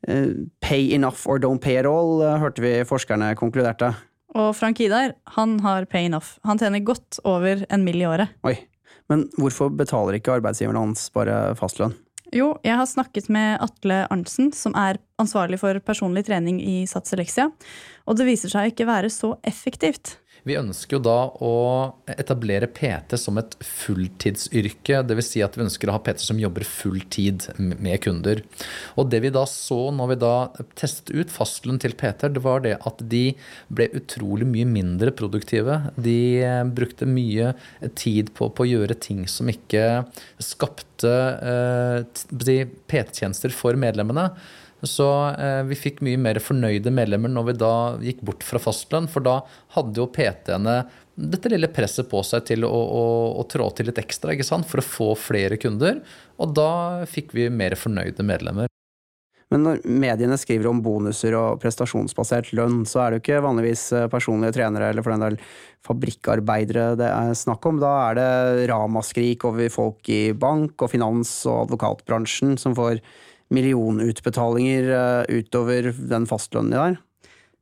[0.08, 3.94] Eh, Pay enough or don't pay at all, eh, hørte vi forskerne konkluderte.
[4.34, 6.38] Og Frank Idar, han har pay enough.
[6.44, 8.32] Han tjener godt over en mill i året.
[8.48, 8.56] Oi,
[9.10, 11.94] men hvorfor betaler ikke arbeidsgiveren hans bare fastlønn?
[12.32, 17.12] Jo, jeg har snakket med Atle Arntzen, som er ansvarlig for personlig trening i Sats
[17.12, 17.50] Elexia,
[18.08, 20.16] og det viser seg ikke være så effektivt.
[20.48, 21.54] Vi ønsker jo da å
[22.10, 25.02] etablere PT som et fulltidsyrke.
[25.06, 25.28] Dvs.
[25.32, 28.42] Si at vi ønsker å ha PT som jobber fulltid med kunder.
[28.98, 30.34] Og det vi da så når vi da
[30.78, 33.24] testet ut fastlønn til PT-er, det var det at de
[33.70, 35.78] ble utrolig mye mindre produktive.
[35.94, 36.18] De
[36.74, 37.52] brukte mye
[37.98, 40.02] tid på, på å gjøre ting som ikke
[40.42, 41.12] skapte
[41.52, 42.02] eh,
[42.90, 44.32] PT-tjenester for medlemmene.
[44.82, 45.06] Så
[45.38, 49.22] eh, vi fikk mye mer fornøyde medlemmer når vi da gikk bort fra fastlønn, for
[49.22, 49.38] da
[49.76, 50.82] hadde jo PT-ene
[51.14, 53.04] dette lille presset på seg til å, å,
[53.38, 54.34] å trå til litt ekstra
[54.66, 56.00] for å få flere kunder.
[56.42, 58.68] Og da fikk vi mer fornøyde medlemmer.
[59.52, 63.82] Men når mediene skriver om bonuser og prestasjonsbasert lønn, så er det jo ikke vanligvis
[63.92, 65.36] eh, personlige trenere eller for den del
[65.84, 67.82] fabrikkarbeidere det er snakk om.
[67.82, 73.02] Da er det ramaskrik over folk i bank og finans og advokatbransjen som får
[73.52, 77.00] millionutbetalinger eh, utover den fastlønnen de har.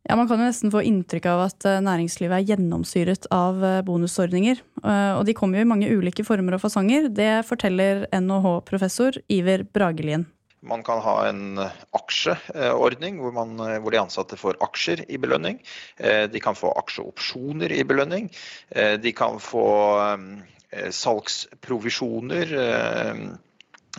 [0.09, 3.81] Ja, Man kan jo nesten få inntrykk av at eh, næringslivet er gjennomsyret av eh,
[3.85, 4.62] bonusordninger.
[4.81, 7.11] Og de kommer jo i mange ulike former og fasonger.
[7.12, 10.24] Det forteller NHH-professor Iver Bragelien.
[10.62, 11.61] Man kan ha en
[11.96, 15.61] aksjeordning hvor, man, hvor de ansatte får aksjer i belønning.
[15.96, 18.29] Eh, De kan få aksjeopsjoner i belønning.
[18.68, 19.64] Eh, De kan få
[20.05, 22.53] eh, salgsprovisjoner.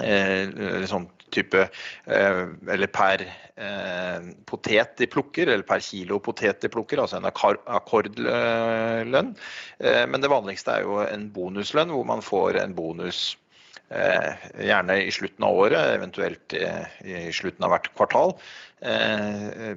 [0.01, 6.61] eller eh, Sånn type eh, Eller per eh, potet de plukker, eller per kilo potet
[6.63, 9.35] de plukker, altså en akkordlønn.
[9.79, 13.19] Eh, Men det vanligste er jo en bonuslønn, hvor man får en bonus
[13.91, 18.31] gjerne i slutten av året, eventuelt i slutten av hvert kvartal.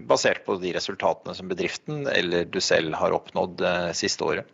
[0.07, 3.65] Basert på de resultatene som bedriften eller du selv har oppnådd
[3.99, 4.47] siste året.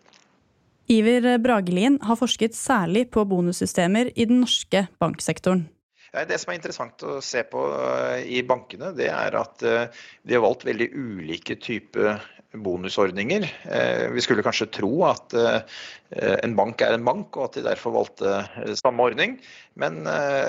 [0.91, 5.69] Iver Bragelien har forsket særlig på bonussystemer i den norske banksektoren.
[6.11, 10.35] Det som er interessant å se på eh, i bankene, det er at eh, de
[10.35, 12.19] har valgt veldig ulike typer
[12.51, 13.45] bonusordninger.
[13.71, 15.37] Eh, Vi skulle kanskje tro at
[16.11, 18.41] en bank er en bank, og at de derfor valgte
[18.81, 19.37] samme ordning,
[19.79, 20.01] men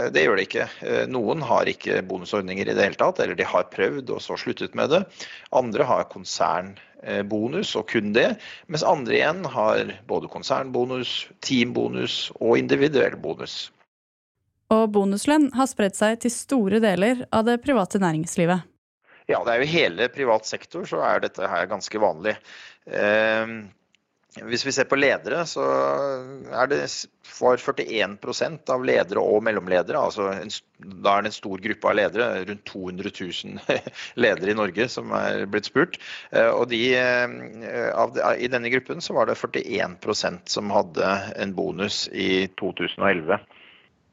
[0.10, 0.66] det gjør de ikke.
[1.14, 4.74] Noen har ikke bonusordninger i det hele tatt, eller de har prøvd og så sluttet
[4.74, 5.04] med det.
[5.54, 8.32] Andre har konsernbonus og kun det,
[8.66, 11.14] mens andre igjen har både konsernbonus,
[11.46, 13.68] teambonus og individuell bonus.
[14.72, 18.68] Og bonuslønn har spredt seg til store deler av det private næringslivet.
[19.30, 22.38] Ja, det er jo hele privat sektor, så er dette her ganske vanlig.
[22.88, 23.54] Eh,
[24.48, 25.64] hvis vi ser på ledere, så
[26.56, 26.80] er det
[27.28, 31.98] for 41% av ledere og mellomledere, altså en, da er det en stor gruppe av
[32.00, 33.82] ledere, rundt 200 000
[34.24, 36.00] ledere i Norge som er blitt spurt.
[36.32, 41.56] Eh, Og de, eh, av, i denne gruppen så var det 41% som hadde en
[41.58, 43.42] bonus i 2011.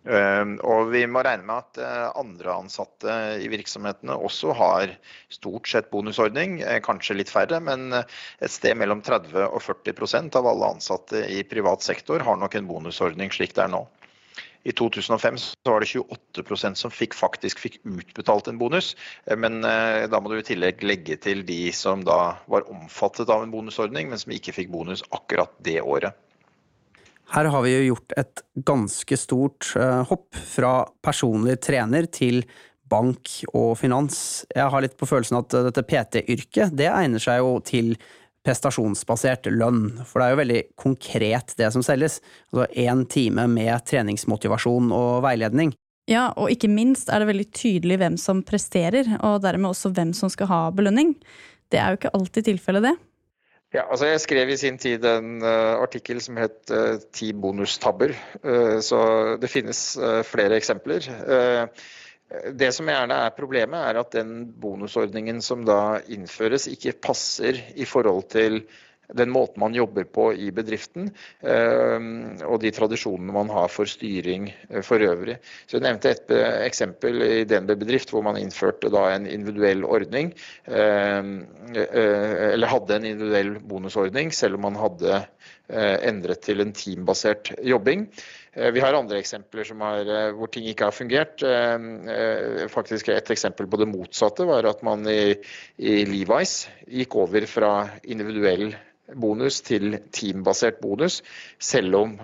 [0.09, 4.95] Eh, Og vi må regne med at eh, andre ansatte i virksomhetene også har
[5.33, 10.39] stort sett bonusordning, eh, kanskje litt færre, men eh, et sted mellom 30 og 40%
[10.41, 13.83] av alle ansatte i privat sektor har nok en bonusordning slik det er nå.
[14.69, 18.91] I 2005 så var det 28% som fikk, faktisk fikk utbetalt en bonus,
[19.39, 23.55] men da må du i tillegg legge til de som da var omfattet av en
[23.55, 26.19] bonusordning, men som ikke fikk bonus akkurat det året.
[27.29, 30.73] Her har vi jo gjort et ganske stort eh, hopp fra
[31.05, 32.41] personlig trener til
[32.89, 34.47] bank og finans.
[34.55, 37.93] Jeg har litt på følelsen at eh, dette PT-yrket, det egner seg jo til
[38.49, 42.23] prestasjonsbasert lønn, for det er jo veldig konkret det som selges.
[42.53, 45.75] Altså én time med treningsmotivasjon og veiledning.
[46.09, 50.15] Ja, og ikke minst er det veldig tydelig hvem som presterer, og dermed også hvem
[50.17, 51.13] som skal ha belønning.
[51.69, 52.95] Det er jo ikke alltid tilfellet, det.
[53.75, 58.15] Ja, altså Jeg skrev i sin tid en uh, artikkel som het eh, 'Ti bonustabber'.
[58.41, 59.01] Uh, så
[59.41, 59.81] det finnes
[60.25, 61.05] flere eksempler.
[62.29, 67.85] Det som gjerne er problemet, er at den bonusordningen som da innføres, ikke passer i
[67.89, 68.63] forhold til
[69.15, 71.99] den måten man jobber på i bedriften, eh,
[72.45, 75.39] og de tradisjonene man har for styring eh, for øvrig.
[75.67, 80.33] Så Jeg nevnte et eh, eksempel i DNB bedrift hvor man innførte en individuell ordning,
[80.69, 85.23] eller hadde en individuell bonusordning, selv om man hadde
[85.69, 88.09] endret til en teambasert jobbing.
[88.59, 91.45] Vi har andre eksempler eh, hvor ting ikke har fungert.
[92.73, 95.37] Faktisk Et eksempel på det motsatte var at man i,
[95.79, 98.75] i Levi's gikk over fra individuell
[99.17, 101.23] bonus til teambasert bonus,
[101.59, 102.19] selv om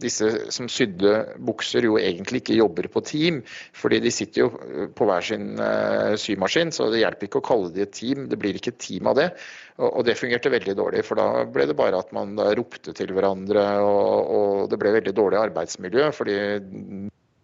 [0.00, 1.12] disse som sydde
[1.44, 3.40] bukser jo egentlig ikke jobber på team,
[3.76, 7.48] fordi de sitter jo eh, på hver sin eh, symaskin, så det hjelper ikke å
[7.50, 8.26] kalle de et team.
[8.30, 9.28] Det blir ikke et team av det.
[9.82, 13.64] Og, det fungerte veldig dårlig, for da ble det bare at man ropte til hverandre,
[13.84, 16.10] og, og det ble veldig dårlig arbeidsmiljø.
[16.16, 16.38] fordi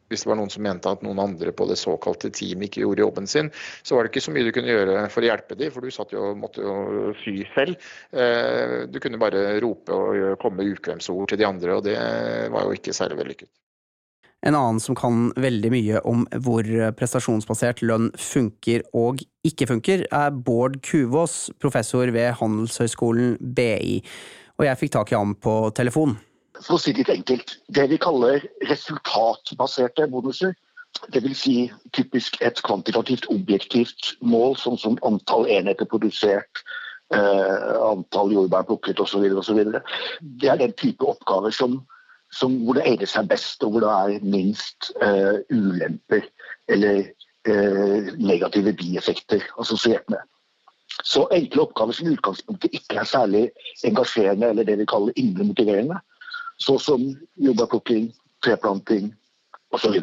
[0.09, 3.05] hvis det var noen som mente at noen andre på det såkalte team ikke gjorde
[3.05, 5.73] jobben sin, så var det ikke så mye du kunne gjøre for å hjelpe dem,
[5.75, 7.79] for du satt jo, måtte jo sy selv.
[8.13, 11.97] Eh, Du kunne bare rope og komme med ukvemsord til de andre, og det
[12.53, 13.51] var jo ikke særlig vellykket.
[14.47, 16.67] En annen som kan veldig mye om hvor
[16.99, 23.99] prestasjonsbasert lønn funker og ikke funker, er Bård Kuvås, professor ved Handelshøyskolen BI.
[24.59, 26.17] Og jeg fikk tak i ham på telefon.
[26.65, 30.55] For å si det litt enkelt, det vi kaller resultatbaserte bonuser,
[31.15, 31.39] dvs.
[31.39, 31.55] Si
[31.97, 36.63] typisk et kvantitativt objektivt mål, sånn som antall enheter produsert,
[37.15, 39.61] eh, antall jordbær plukket osv., osv.
[40.41, 41.79] Det er den type oppgaver som,
[42.35, 46.27] som, hvor det egner seg best, og hvor det er minst uh, ulemper
[46.69, 47.07] eller
[47.49, 50.21] uh, negative bieffekter assosiert med.
[51.07, 53.43] Så enkle oppgaver som i utgangspunktet ikke er særlig
[53.87, 56.01] engasjerende eller det vi kaller indre motiverende,
[56.59, 57.05] så som
[57.39, 58.11] jordbærplukking,
[58.45, 59.13] treplanting
[59.75, 60.01] osv.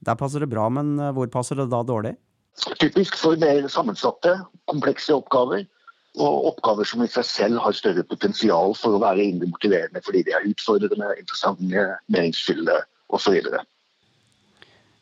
[0.00, 2.14] Der passer det bra, men eh, hvor passer det da dårlig?
[2.80, 4.36] Typisk for mer sammensatte,
[4.70, 5.66] komplekse oppgaver.
[6.18, 10.24] Og oppgaver som i seg selv har større potensial for å være indre motiverende fordi
[10.26, 12.80] de er utfordrende, interessante, meningsfylte
[13.14, 13.36] osv.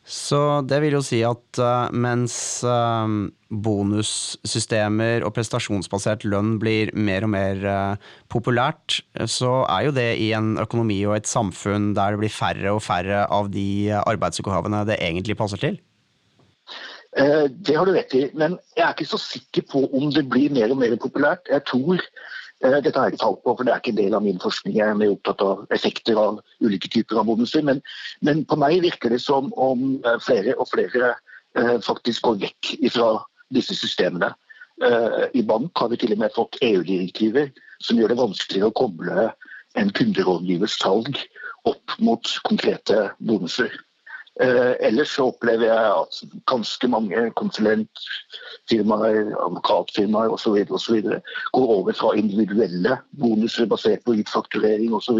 [0.09, 2.33] Så det vil jo si at uh, mens
[2.65, 3.05] uh,
[3.53, 10.31] bonussystemer og prestasjonsbasert lønn blir mer og mer uh, populært, så er jo det i
[10.37, 14.97] en økonomi og et samfunn der det blir færre og færre av de arbeidsoppgavene det
[14.97, 15.77] egentlig passer til.
[17.09, 20.53] Det har du rett i, men jeg er ikke så sikker på om det blir
[20.53, 21.49] mer og mer populært.
[21.49, 22.03] Jeg tror
[22.59, 24.75] dette har jeg ikke tall på, for det er ikke en del av min forskning.
[24.75, 27.63] Jeg er mer opptatt av effekter av ulike typer av bonuser.
[27.65, 27.81] Men,
[28.25, 31.13] men på meg virker det som om flere og flere
[31.85, 33.13] faktisk går vekk fra
[33.55, 34.33] disse systemene.
[35.35, 37.49] I bank har vi til og med fått EU-direktiver
[37.83, 39.29] som gjør det vanskeligere å koble
[39.79, 41.19] en kunderådgivers salg
[41.69, 43.71] opp mot konkrete bonuser.
[44.39, 50.55] Eh, ellers så opplever jeg at ganske mange konsulentfirmaer, advokatfirmaer osv.
[51.51, 55.19] går over fra individuelle bonuser basert på utfakturering osv.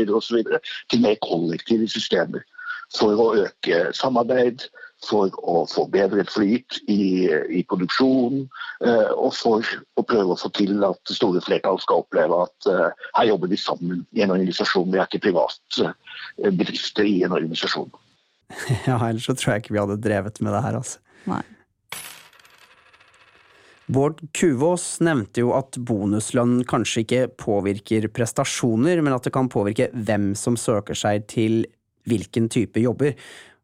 [0.89, 2.47] til mer kollektive systemer.
[2.95, 4.63] For å øke samarbeid,
[5.03, 7.27] for å få bedre flyt i,
[7.59, 8.47] i produksjonen,
[8.87, 9.67] eh, og for
[9.99, 13.51] å prøve å få til at det store flertallet skal oppleve at eh, her jobber
[13.51, 14.91] vi sammen i en organisasjon.
[14.91, 15.93] Vi er ikke private
[16.55, 17.91] bedrifter i en organisasjon.
[18.87, 21.01] Ja, ellers så tror jeg ikke vi hadde drevet med det her, altså.
[21.29, 21.43] Nei.
[23.89, 29.89] Bård Kuvås nevnte jo at bonuslønn kanskje ikke påvirker prestasjoner, men at det kan påvirke
[29.93, 31.63] hvem som søker seg til
[32.09, 33.15] hvilken type jobber.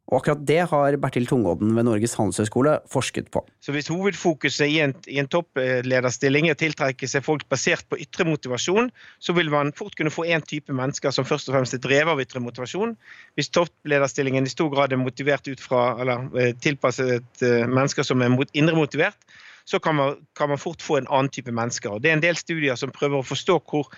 [0.06, 3.42] Og akkurat det har Bertil Tungodden ved Norges handelshøyskole forsket på.
[3.64, 7.98] Så Hvis hovedfokuset i en, i en topplederstilling er å tiltrekke seg folk basert på
[8.04, 11.74] ytre motivasjon, så vil man fort kunne få én type mennesker som først og fremst
[11.74, 12.94] er drevet av ytre motivasjon.
[13.34, 18.22] Hvis topplederstillingen i stor grad er motivert ut fra, eller eh, tilpasset eh, mennesker som
[18.22, 19.18] er indre motivert,
[19.66, 21.96] så kan man, kan man, fort få en annen type mennesker.
[21.96, 23.90] Og det er en del studier som prøver å forstå hvor,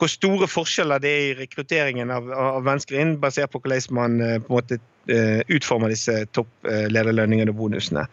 [0.00, 4.18] hvor store forskjeller det er i rekrutteringen av, av mennesker inn, basert på hvordan man
[4.20, 8.08] eh, på en måte eh, utformer disse topplederlønningene og bonusene.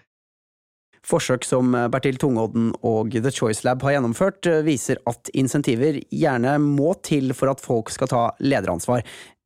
[1.10, 6.60] Forsøk som Bertil Tungodden og The Choice Lab har gjennomført, eh, viser at insentiver gjerne
[6.62, 9.02] må til for at folk skal ta lederansvar,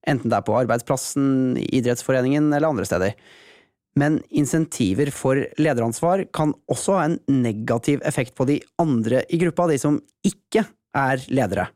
[0.09, 3.15] enten det er på arbeidsplassen, idrettsforeningen eller andre steder.
[3.99, 9.67] Men insentiver for lederansvar kan også ha en negativ effekt på de andre i gruppa,
[9.69, 10.65] de som ikke
[10.97, 11.67] er ledere.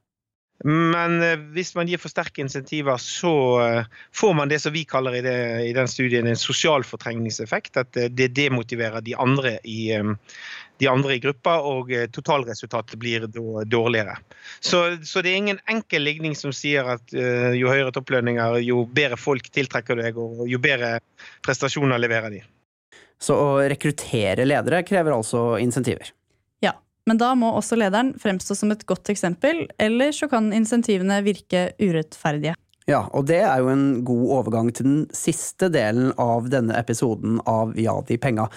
[0.66, 4.84] Men eh, hvis man gir for sterke insentiver, så eh, får man det som vi
[4.90, 5.38] kaller i, det,
[5.70, 7.78] i den studien en sosial fortrengningseffekt.
[7.78, 9.94] At eh, det demotiverer de andre i,
[10.82, 14.18] de andre i gruppa, og totalresultatet blir dårligere.
[14.60, 19.18] Så, så, det er ingen enkel ligning som sier at jo høyere topplønninger, jo bedre
[19.18, 21.00] folk tiltrekker deg, og jo bedre
[21.46, 22.44] prestasjoner leverer de.
[23.18, 26.14] Så å rekruttere ledere krever altså insentiver?
[27.08, 31.70] Men da må også lederen fremstå som et godt eksempel, eller så kan insentivene virke
[31.80, 32.58] urettferdige.
[32.88, 37.42] Ja, og det er jo en god overgang til den siste delen av denne episoden
[37.48, 38.48] av Ja, de penga.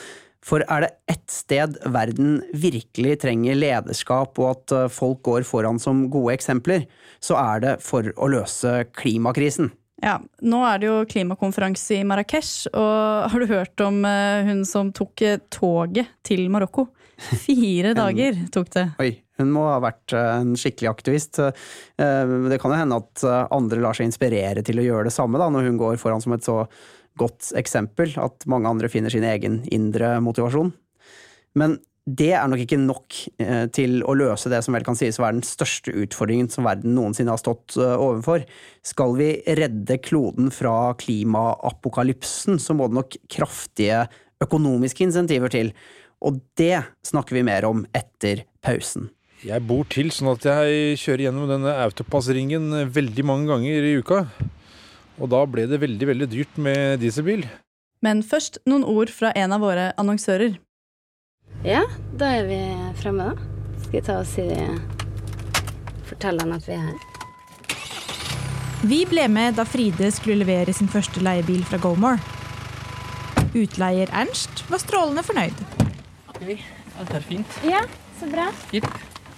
[0.45, 5.81] For er det ett sted verden virkelig trenger lederskap og at eh, folk går foran
[5.83, 6.87] som gode eksempler,
[7.21, 9.69] så er det for å løse klimakrisen.
[10.01, 14.65] Ja, Nå er det jo klimakonferanse i Marrakech, og har du hørt om eh, hun
[14.65, 16.87] som tok eh, toget til Marokko?
[17.21, 18.87] Fire dager tok det.
[19.03, 19.13] Oi.
[19.41, 21.41] Hun må ha vært eh, en skikkelig aktivist.
[21.41, 25.17] Eh, det kan jo hende at eh, andre lar seg inspirere til å gjøre det
[25.17, 26.63] samme, da, når hun går foran som et så
[27.21, 30.73] godt eksempel at mange andre finner sin egen indre motivasjon.
[31.59, 33.17] Men det er nok ikke nok
[33.77, 36.95] til å løse det som vel kan sies å være den største utfordringen som verden
[36.97, 38.47] noensinne har stått overfor.
[38.87, 44.07] Skal vi redde kloden fra klimaapokalypsen, så må det nok kraftige
[44.43, 45.75] økonomiske insentiver til.
[46.21, 49.09] Og det snakker vi mer om etter pausen.
[49.41, 54.25] Jeg bor til sånn at jeg kjører gjennom denne autopassringen veldig mange ganger i uka.
[55.21, 57.47] Og da ble det veldig, veldig dyrt med dieselbil.
[58.05, 60.59] Men først noen ord fra en av våre annonsører.
[61.65, 61.83] Ja,
[62.17, 62.61] da er vi
[63.01, 63.49] fremme, da.
[63.81, 64.47] Skal vi ta og si
[66.09, 67.07] Fortelle han at vi er her.
[68.81, 72.21] Vi ble med da Fride skulle levere sin første leiebil fra GoMore.
[73.53, 75.80] Utleier Ernst var strålende fornøyd.
[76.41, 77.57] Alt er fint.
[77.69, 77.83] Ja,
[78.21, 78.47] så bra.
[78.73, 78.87] Gitt.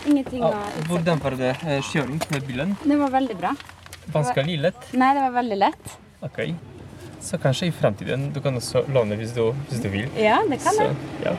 [0.06, 0.50] Ingenting å
[0.88, 2.76] Hvordan var det eh, kjøring med bilen?
[2.82, 3.52] Det var veldig bra.
[4.14, 4.88] Vanskelig lett?
[4.98, 5.92] Nei, det var veldig lett.
[6.26, 6.40] Ok.
[7.22, 10.08] Så kanskje i fremtiden du kan også låne hvis du, hvis du vil?
[10.18, 10.96] Ja, det kan jeg.
[11.22, 11.34] Ja.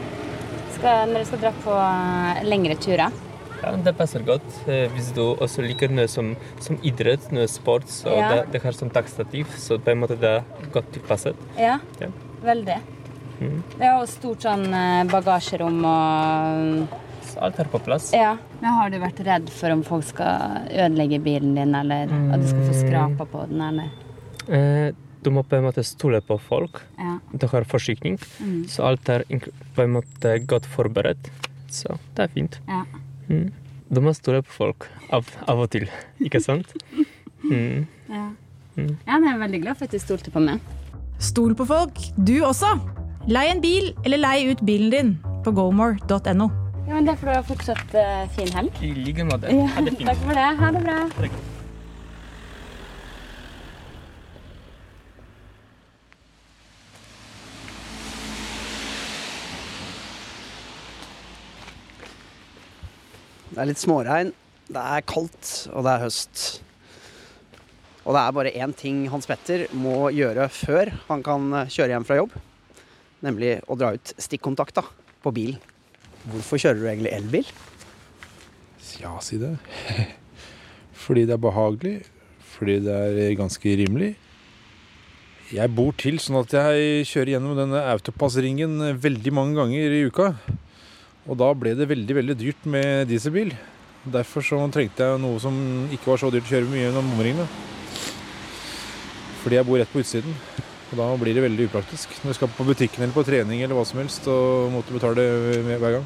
[0.78, 3.20] Skal, når du skal dra på eh, lengre turer?
[3.64, 4.47] Ja, Det passer godt.
[4.68, 6.34] Eh, hvis du også liker noe som,
[6.64, 8.32] som idrett, noe sport, så Ja.
[8.36, 11.39] det, det har som takstativ, så på en måte det er godt tilpasset.
[11.59, 11.80] Ja.
[12.03, 12.11] Ja.
[12.43, 12.80] veldig.
[13.42, 13.64] Mm.
[13.80, 18.12] Har jo stort sånn eh, bagasjerom og Så alt er på plass.
[18.14, 18.36] Ja.
[18.62, 22.48] Men har du vært redd for om folk skal ødelegge bilen din, eller at du
[22.48, 23.90] skal få skrapa på den, eller?
[24.48, 24.92] Eh,
[25.24, 26.82] du må på en måte stole på folk.
[27.00, 27.18] Ja.
[27.32, 28.68] Du har forsikring, Mm.
[28.68, 29.24] så alt er
[29.76, 31.32] på en måte godt forberedt.
[31.72, 32.60] Så det er fint.
[32.68, 32.84] Ja.
[33.30, 33.52] Mm.
[33.90, 35.90] Du må stole på folk av, av og til,
[36.22, 36.68] ikke sant?
[37.44, 37.86] Mm.
[38.08, 38.30] Ja.
[38.78, 38.98] Mm.
[39.06, 40.62] ja, jeg er veldig glad for at du stolte på meg.
[41.20, 42.70] Stol på folk, du også!
[43.24, 45.11] Lei en bil, eller lei ut bilen din
[45.45, 46.49] på gomore.no.
[46.84, 48.82] Ja, men Det får du ha fortsatt uh, fin helg.
[48.84, 49.47] I like måte.
[49.47, 50.47] Ja, takk for det.
[50.59, 50.97] Ha det bra.
[63.53, 64.36] Det er litt småregn,
[64.67, 66.47] det er kaldt, og det er høst.
[68.03, 72.09] Og det er bare én ting Hans Petter må gjøre før han kan kjøre hjem
[72.09, 72.41] fra jobb.
[73.24, 74.84] Nemlig å dra ut stikkontakta
[75.24, 75.61] på bilen.
[76.28, 77.47] Hvorfor kjører du egentlig elbil?
[78.99, 79.55] Ja, si det.
[81.03, 81.95] Fordi det er behagelig.
[82.53, 84.13] Fordi det er ganske rimelig.
[85.53, 90.32] Jeg bor til sånn at jeg kjører gjennom denne autopassringen veldig mange ganger i uka.
[91.28, 93.53] Og da ble det veldig, veldig dyrt med dieselbil.
[94.03, 95.55] Derfor så trengte jeg noe som
[95.93, 97.47] ikke var så dyrt å kjøre mye gjennom omringene.
[99.43, 100.36] Fordi jeg bor rett på utsiden.
[100.94, 102.12] Og da blir det veldig upraktisk.
[102.22, 105.26] Når du skal på butikken eller på trening eller hva som helst, og måtte betale
[105.66, 106.06] hver gang.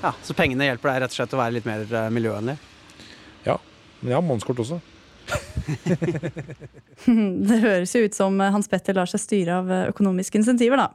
[0.00, 2.56] Ja, Så pengene hjelper deg rett og slett å være litt mer eh, miljøvennlig?
[3.44, 3.58] Ja.
[4.00, 4.80] Men jeg har månedskort også.
[7.50, 10.94] Det høres jo ut som Hans Petter lar seg styre av økonomiske insentiver, da.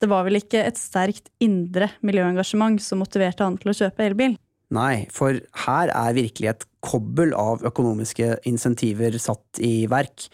[0.00, 4.36] Det var vel ikke et sterkt indre miljøengasjement som motiverte han til å kjøpe elbil?
[4.72, 5.36] Nei, for
[5.66, 10.28] her er virkelig et kobbel av økonomiske insentiver satt i verk.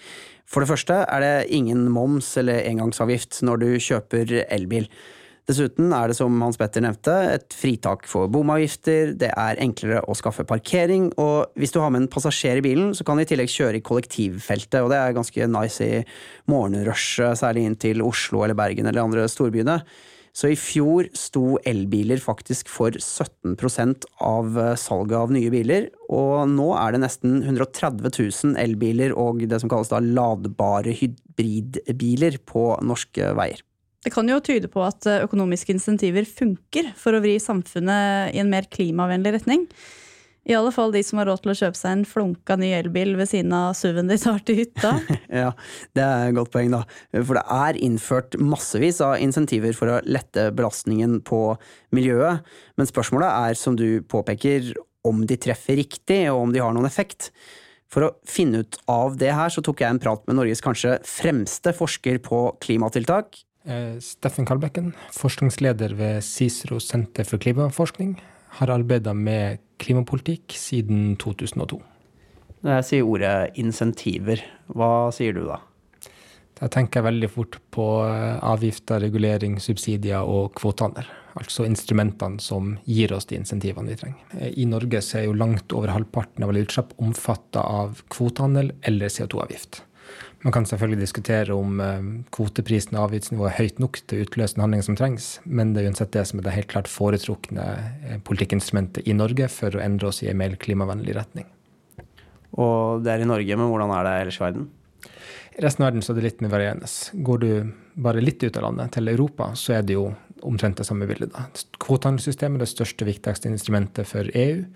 [0.46, 4.86] For det første er det ingen moms eller engangsavgift når du kjøper elbil.
[5.46, 10.16] Dessuten er det, som Hans Petter nevnte, et fritak for bomavgifter, det er enklere å
[10.18, 13.28] skaffe parkering, og hvis du har med en passasjer i bilen, så kan du i
[13.30, 16.02] tillegg kjøre i kollektivfeltet, og det er ganske nice i
[16.50, 19.78] morgenrushet, særlig inn til Oslo eller Bergen eller andre storbyene.
[20.36, 26.66] Så i fjor sto elbiler faktisk for 17% av salget av nye biler, og nå
[26.76, 33.32] er det nesten 130 000 elbiler og det som kalles da ladbare hybridbiler på norske
[33.38, 33.64] veier.
[34.04, 38.52] Det kan jo tyde på at økonomiske insentiver funker for å vri samfunnet i en
[38.52, 39.64] mer klimavennlig retning.
[40.46, 43.16] I alle fall de som har råd til å kjøpe seg en flunka ny elbil
[43.18, 44.92] ved siden av SUV-en de tar til hytta.
[45.42, 45.50] Ja,
[45.98, 46.84] det er et godt poeng, da.
[47.16, 51.40] For det er innført massevis av insentiver for å lette belastningen på
[51.96, 52.46] miljøet.
[52.78, 54.70] Men spørsmålet er, som du påpeker,
[55.06, 57.32] om de treffer riktig, og om de har noen effekt.
[57.90, 60.96] For å finne ut av det her, så tok jeg en prat med Norges kanskje
[61.06, 63.42] fremste forsker på klimatiltak.
[63.66, 68.14] Eh, Steffen Kalbekken, forskningsleder ved Cicero senter for klimaforskning,
[68.56, 71.78] har arbeida med klimapolitikk siden 2002.
[72.64, 74.42] Når jeg sier ordet insentiver,
[74.72, 75.60] hva sier du da?
[76.56, 81.08] Da tenker jeg veldig fort på eh, avgifter, regulering, subsidier og kvotehandel.
[81.36, 84.38] Altså instrumentene som gir oss de insentivene vi trenger.
[84.40, 89.12] Eh, I Norge er jo langt over halvparten av alle utslipp omfatta av kvotehandel eller
[89.12, 89.82] CO2-avgift.
[90.44, 94.56] Man kan selvfølgelig diskutere om eh, kvoteprisen og avgiftsnivået er høyt nok til å utløse
[94.56, 97.64] den handlingen som trengs, men det er uansett det som er det helt klart foretrukne
[98.04, 101.48] eh, politikkinstrumentet i Norge for å endre oss i en mer klimavennlig retning.
[102.56, 104.68] Og det er i Norge, men hvordan er det ellers i verden?
[105.56, 106.88] I resten av verden så er det litt mer varierende.
[107.26, 107.50] Går du
[108.06, 110.10] bare litt ut av landet, til Europa, så er det jo
[110.44, 111.32] omtrent det samme bildet.
[111.32, 111.46] da.
[111.80, 114.66] Kvotehandelssystemet er det største, viktigste instrumentet for EU.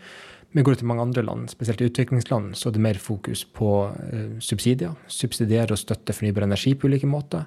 [0.51, 3.45] Men går du til mange andre land, spesielt i utviklingsland, så er det mer fokus
[3.45, 3.71] på
[4.11, 4.97] eh, subsidier.
[5.07, 7.47] Subsidiere og støtte fornybar energi på ulike måter.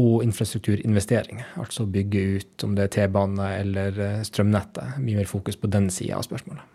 [0.00, 4.98] Og infrastrukturinvestering, altså bygge ut om det er T-bane eller eh, strømnettet.
[5.04, 6.66] Mye mer fokus på den sida av spørsmålet.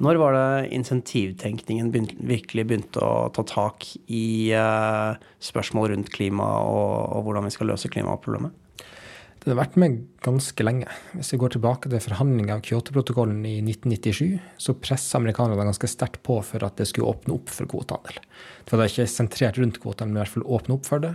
[0.00, 6.46] Når var det insentivtenkningen begynt, virkelig begynte å ta tak i eh, spørsmål rundt klima
[6.70, 8.54] og, og hvordan vi skal løse klimaproblemet?
[9.40, 10.90] Den har vært med ganske lenge.
[11.14, 16.20] Hvis vi går tilbake til forhandlinga av Kyoto-protokollen i 1997, så pressa amerikanerne ganske sterkt
[16.26, 18.20] på for at det skulle åpne opp for kvotehandel.
[18.20, 21.14] Det var da ikke sentrert rundt kvotene, men i hvert fall åpne opp for det.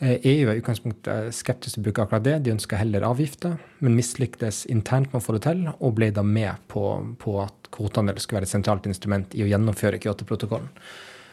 [0.00, 3.58] Eh, EU er i utgangspunktet skeptisk til å bruke akkurat det, de ønska heller avgifter,
[3.84, 6.86] men mislyktes internt med å få det til, og ble da med på,
[7.20, 10.72] på at kvotehandel skulle være et sentralt instrument i å gjennomføre Kyoto-protokollen.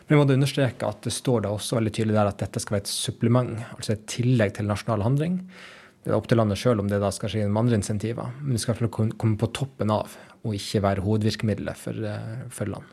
[0.08, 2.60] Men jeg må da understreke at det står da også veldig tydelig der at dette
[2.64, 5.42] skal være et supplement, altså et tillegg til nasjonal handling.
[6.08, 8.56] Det er opp til landet sjøl om det da skal skje gjennom andre insentiver, men
[8.56, 10.14] det skal komme på toppen av,
[10.48, 12.88] og ikke være hovedvirkemidlet for, eh, for land.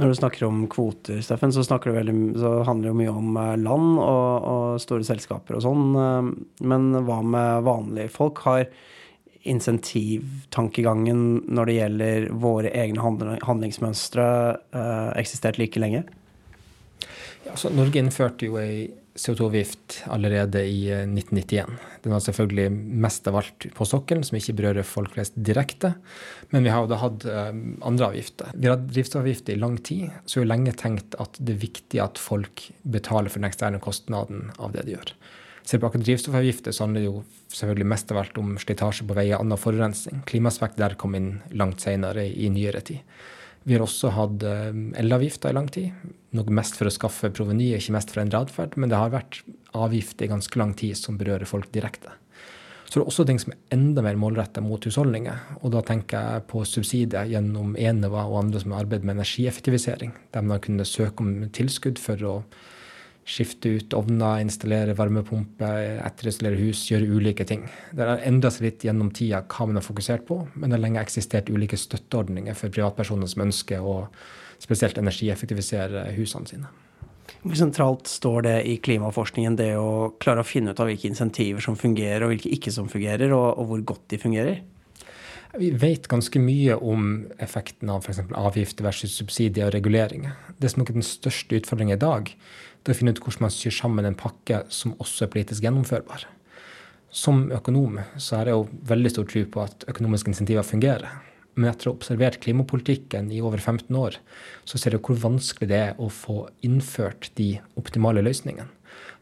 [0.00, 3.60] Når du snakker om kvoter, Steffen, så, veldig, så handler det jo mye om eh,
[3.60, 5.92] land og, og store selskaper og sånn.
[5.92, 6.32] eh,
[6.64, 8.40] Men hva med vanlige folk?
[8.48, 8.64] Har
[9.44, 13.02] insentivtankegangen når det gjelder våre egne
[13.42, 14.24] handlingsmønstre,
[15.18, 16.04] eksistert like lenge?
[17.44, 21.66] Ja, Norge innførte jo ei CO2-avgift allerede i eh, 1991.
[22.02, 22.70] Den var selvfølgelig
[23.04, 25.92] mest av alt på sokkelen, som ikke berører folk flest direkte.
[26.54, 27.50] Men vi har jo da hatt eh,
[27.84, 28.54] andre avgifter.
[28.54, 31.64] Vi har hatt drivstoffavgifter i lang tid, så vi har lenge tenkt at det er
[31.66, 35.14] viktig at folk betaler for den eksterne kostnaden av det de gjør.
[35.62, 39.14] Ser på akkurat drivstoffavgifter, så handler det jo selvfølgelig mest av alt om slitasje på
[39.14, 40.24] veier og annen forurensning.
[40.26, 43.04] Klimaspekt der kom inn langt senere i nyere tid.
[43.62, 46.08] Vi har også hatt eh, elavgifter i lang tid.
[46.34, 48.74] Nok mest for å skaffe proveny, ikke mest for å endre atferd.
[48.80, 49.42] Men det har vært
[49.78, 52.16] avgifter i ganske lang tid som berører folk direkte.
[52.92, 55.38] Så det er også ting som er enda mer målretta mot husholdninger.
[55.62, 60.12] Og da tenker jeg på subsidier gjennom Enova og andre som har arbeidet med energieffektivisering.
[60.34, 62.34] Der man kunnet søke om tilskudd for å
[63.24, 65.68] skifte ut ovner, installere varmepumpe,
[66.02, 67.64] etterinstallere hus, gjøre ulike ting.
[67.94, 70.84] Det har endra seg litt gjennom tida hva man har fokusert på, men det har
[70.86, 74.00] lenge eksistert ulike støtteordninger for privatpersoner som ønsker å
[74.62, 76.72] spesielt energieffektivisere husene sine.
[77.42, 81.62] Hvor sentralt står det i klimaforskningen det å klare å finne ut av hvilke insentiver
[81.64, 84.62] som fungerer og hvilke ikke som fungerer, og, og hvor godt de fungerer?
[85.58, 88.22] Vi vet ganske mye om effekten av f.eks.
[88.32, 90.38] avgifter versus subsidier og reguleringer.
[90.56, 92.30] Det som er den største utfordringen i dag,
[92.82, 96.26] det å finne ut hvordan man syr sammen en pakke som også er politisk gjennomførbar.
[97.12, 101.10] Som økonom så har jeg jo veldig stor tro på at økonomiske insentiver fungerer.
[101.52, 104.16] Men etter å ha observert klimapolitikken i over 15 år,
[104.64, 108.70] så ser jeg hvor vanskelig det er å få innført de optimale løsningene.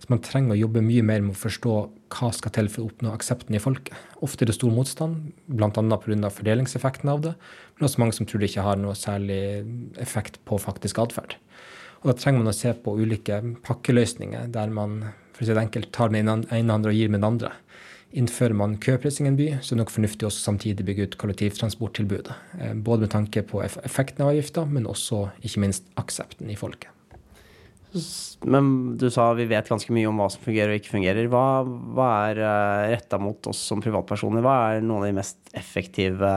[0.01, 1.75] Så man trenger å jobbe mye mer med å forstå
[2.15, 3.99] hva skal til for å oppnå aksepten i folket.
[4.25, 5.71] Ofte er det stor motstand, bl.a.
[5.71, 6.31] pga.
[6.33, 7.35] fordelingseffekten av det,
[7.77, 9.43] men også mange som tror det ikke har noe særlig
[10.01, 11.37] effekt på faktisk atferd.
[12.01, 15.03] Og da trenger man å se på ulike pakkeløsninger der man
[15.41, 17.55] for å si det enkelt, tar den ene andre og gir med den andre.
[18.21, 21.19] Innfører man køpressing i en by, så er det nok fornuftig også samtidig bygge ut
[21.23, 22.35] kollektivtransporttilbudet.
[22.59, 26.93] Eh, Både med tanke på effekten av avgifta, men også ikke minst aksepten i folket.
[28.47, 31.31] Men du sa vi vet ganske mye om hva som fungerer og ikke fungerer.
[31.33, 34.45] Hva, hva er uh, retta mot oss som privatpersoner?
[34.45, 36.31] Hva er noen av de mest effektive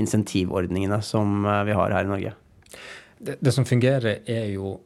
[0.00, 2.34] insentivordningene som eh, vi har her i Norge?
[3.26, 4.76] Det, det som fungerer, er jo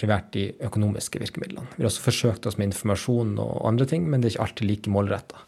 [0.00, 1.66] primært de økonomiske virkemidlene.
[1.76, 4.70] Vi har også forsøkt oss med informasjon og andre ting, men det er ikke alltid
[4.70, 5.42] like målretta.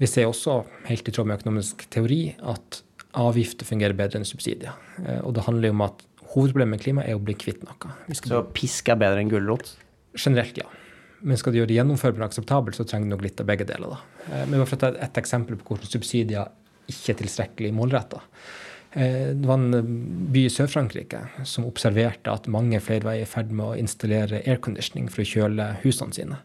[0.00, 2.82] Vi ser også, helt i tråd med økonomisk teori, at
[3.20, 4.76] avgifter fungerer bedre enn subsidier.
[5.04, 6.04] Eh, Og det handler jo om at
[6.34, 7.94] hovedproblemet med klima er å bli kvitt noe.
[8.14, 9.72] Så pisk er bedre enn gulrot?
[10.14, 10.68] Generelt, ja.
[11.20, 13.92] Men skal du gjøre det gjennomførbart akseptabelt, så trenger du nok litt av begge deler.
[13.96, 13.98] Da.
[14.30, 16.48] Eh, Men bare for å ta et, et eksempel på hvordan subsidier
[16.90, 18.22] ikke er tilstrekkelig målretta.
[18.94, 19.90] Det var en eh,
[20.34, 25.10] by i Sør-Frankrike som observerte at mange flere var i ferd med å installere airconditioning
[25.12, 26.40] for å kjøle husene sine.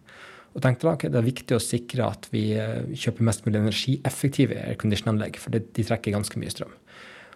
[0.55, 3.59] Og tenkte da, okay, Det er viktig å sikre at vi eh, kjøper mest mulig
[3.59, 6.73] energieffektive airconditionanlegg, for de trekker ganske mye strøm.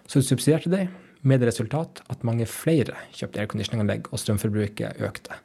[0.06, 0.86] Så de subsidierte det,
[1.20, 5.36] med det resultat at mange flere kjøpte airconditionanlegg, og strømforbruket økte.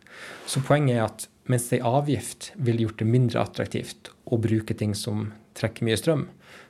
[0.47, 4.95] Så poenget er at mens ei avgift ville gjort det mindre attraktivt å bruke ting
[4.97, 6.27] som trekker mye strøm,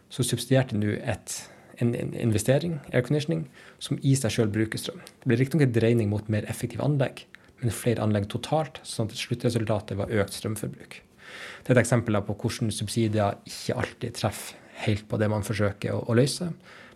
[0.10, 1.38] så subsidierte nå et,
[1.82, 3.46] en, en investering, airconditioning,
[3.84, 5.02] som i seg sjøl bruker strøm.
[5.02, 7.26] Det blir riktignok en dreining mot mer effektive anlegg,
[7.62, 11.00] men flere anlegg totalt, sånn at sluttresultatet var økt strømforbruk.
[11.66, 15.96] Det er et eksempel på hvordan subsidier ikke alltid treffer helt på det man forsøker
[15.96, 16.50] å, å løse,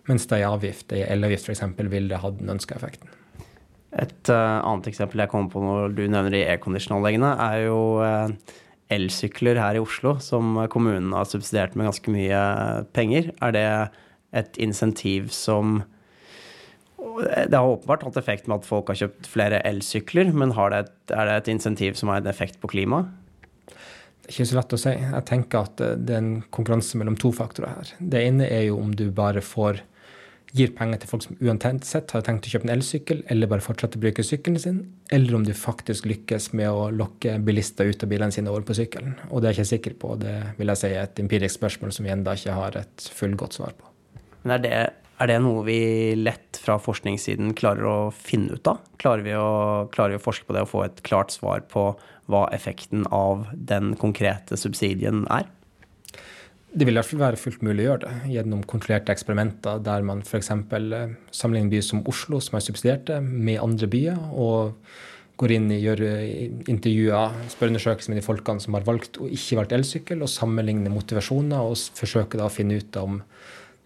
[0.10, 3.12] mens det i avgift, i elavgift f.eks., ville hatt den ønska effekten.
[4.00, 8.58] Et uh, annet eksempel jeg kommer på når du nevner de aircondition-anleggene, er jo uh,
[8.94, 12.44] elsykler her i Oslo, som kommunen har subsidiert med ganske mye
[12.96, 13.32] penger.
[13.42, 13.66] Er det
[14.36, 15.84] et insentiv som
[17.00, 20.92] Det har åpenbart hatt effekt med at folk har kjøpt flere elsykler, men det et,
[21.16, 23.08] er det et insentiv som har en effekt på klimaet?
[23.68, 24.92] Det er ikke så lett å si.
[24.94, 27.94] Jeg tenker at det er en konkurranse mellom to faktorer her.
[28.00, 29.82] Det ene er jo om du bare får
[30.56, 34.00] gir penger til folk som uansett har tenkt å kjøpe en elsykkel, eller bare fortsette
[34.00, 34.80] å bruke sykkelen sin,
[35.14, 38.78] eller om du faktisk lykkes med å lokke bilister ut av bilene sine over på
[38.78, 39.18] sykkelen.
[39.30, 40.16] Og det er jeg ikke sikker på.
[40.24, 43.60] Det vil jeg si er et empirisk spørsmål som vi ennå ikke har et fullgodt
[43.60, 43.89] svar på.
[44.44, 44.74] Men er det,
[45.20, 45.80] er det noe vi
[46.20, 48.82] lett fra forskningssiden klarer å finne ut av?
[49.02, 51.92] Klarer vi, å, klarer vi å forske på det og få et klart svar på
[52.30, 55.50] hva effekten av den konkrete subsidien er?
[56.70, 60.04] Det vil i hvert fall være fullt mulig å gjøre det gjennom kontrollerte eksperimenter der
[60.06, 60.52] man f.eks.
[60.54, 64.20] sammenligner en by som Oslo, som er subsidiert det, med andre byer.
[64.38, 64.76] og
[65.40, 66.02] går inn og gjør
[66.68, 71.64] intervjuer, spørreundersøkelser med de folkene som har valgt og ikke valgt elsykkel, og sammenligner motivasjoner
[71.64, 73.22] og forsøker da å finne ut om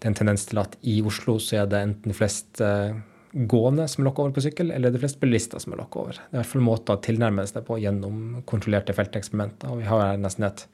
[0.03, 2.91] det er en tendens til at i Oslo så er det enten flest eh,
[3.31, 6.17] gående som lokker over på sykkel, eller er det flest bilister som er lokket over?
[6.17, 8.17] Det er i hvert fall måter å tilnærme seg det på gjennom
[8.49, 9.71] kontrollerte felteksperimenter.
[9.71, 10.65] Og vi har her nesten et,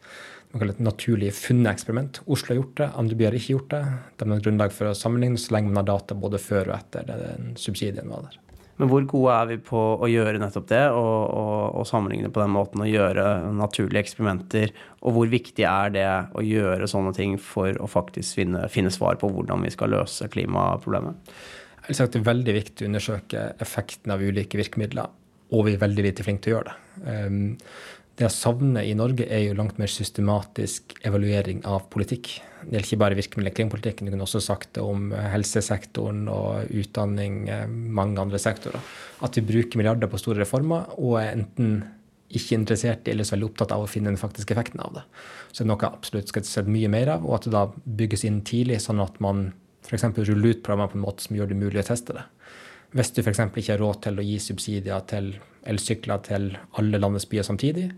[0.55, 2.23] det et naturlig funneeksperiment.
[2.25, 3.85] Oslo har gjort det, andre byer har ikke gjort det.
[4.17, 6.79] Det er noe grunnlag for å sammenligne så lenge man har data både før og
[6.81, 8.41] etter den subsidien var der.
[8.79, 12.39] Men hvor gode er vi på å gjøre nettopp det, og, og, og sammenligne på
[12.39, 13.25] den måten, og gjøre
[13.57, 14.71] naturlige eksperimenter?
[15.03, 19.19] Og hvor viktig er det å gjøre sånne ting for å faktisk finne, finne svar
[19.19, 21.35] på hvordan vi skal løse klimaproblemet?
[21.79, 25.11] Jeg vil si at Det er veldig viktig å undersøke effekten av ulike virkemidler,
[25.51, 26.77] og vi er veldig lite flinke til å gjøre det.
[27.09, 27.57] Um,
[28.19, 32.37] det jeg savner i Norge, er jo langt mer systematisk evaluering av politikk.
[32.59, 37.67] Det gjelder ikke bare klimapolitikken, du kunne også sagt det om helsesektoren og utdanning, eh,
[37.67, 38.81] mange andre sektorer.
[39.23, 41.79] At vi bruker milliarder på store reformer og er enten
[42.29, 45.05] ikke interessert i eller så veldig opptatt av å finne den faktiske effekten av det.
[45.49, 47.63] Så det er noe jeg absolutt skal se mye mer av, og at det da
[48.01, 49.47] bygges inn tidlig, sånn at man
[49.87, 50.05] f.eks.
[50.17, 52.25] ruller ut programmer på en måte som gjør det mulig å teste det.
[52.93, 53.41] Hvis du f.eks.
[53.47, 55.33] ikke har råd til å gi subsidier til
[55.69, 57.89] elsykler til alle landets byer samtidig,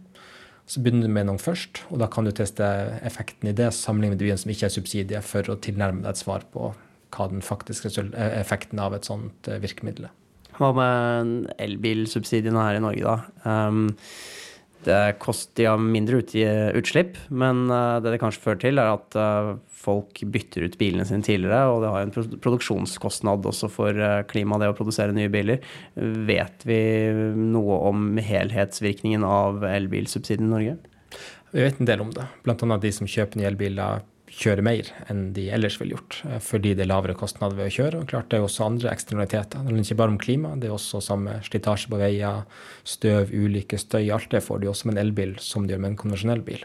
[0.71, 2.63] så begynner du med noen først, og da kan du teste
[3.03, 6.21] effekten i det sammenlignet med byen som ikke er subsidie, for å tilnærme deg et
[6.21, 6.69] svar på
[7.11, 10.13] hva den faktiske effekten av et sånt eh, virkemiddel er.
[10.55, 13.49] Hva med elbilsubsidiene her i Norge, da?
[13.67, 13.91] Um,
[14.85, 19.19] det koster ja, mindre utslipp, men uh, det det kanskje fører til, er at
[19.81, 24.63] folk bytter ut bilene sine tidligere, og det har en produksjonskostnad også for uh, klimaet,
[24.63, 25.63] det å produsere nye biler.
[26.29, 26.79] Vet vi
[27.37, 30.77] noe om helhetsvirkningen av elbilsubsidien i Norge?
[31.51, 32.29] Vi vet en del om det.
[32.47, 36.85] Annet de som kjøper nye elbiler, kjører mer enn de ellers ville gjort, fordi det
[36.85, 37.99] er lavere kostnader ved å kjøre.
[37.99, 39.59] Og klart det er også andre eksternaliteter.
[39.59, 42.45] Det handler ikke bare om klima, det er også samme slitasje på veier,
[42.87, 44.05] støv, ulykker, støy.
[44.15, 46.63] Alt det får du også med en elbil som du gjør med en konvensjonell bil.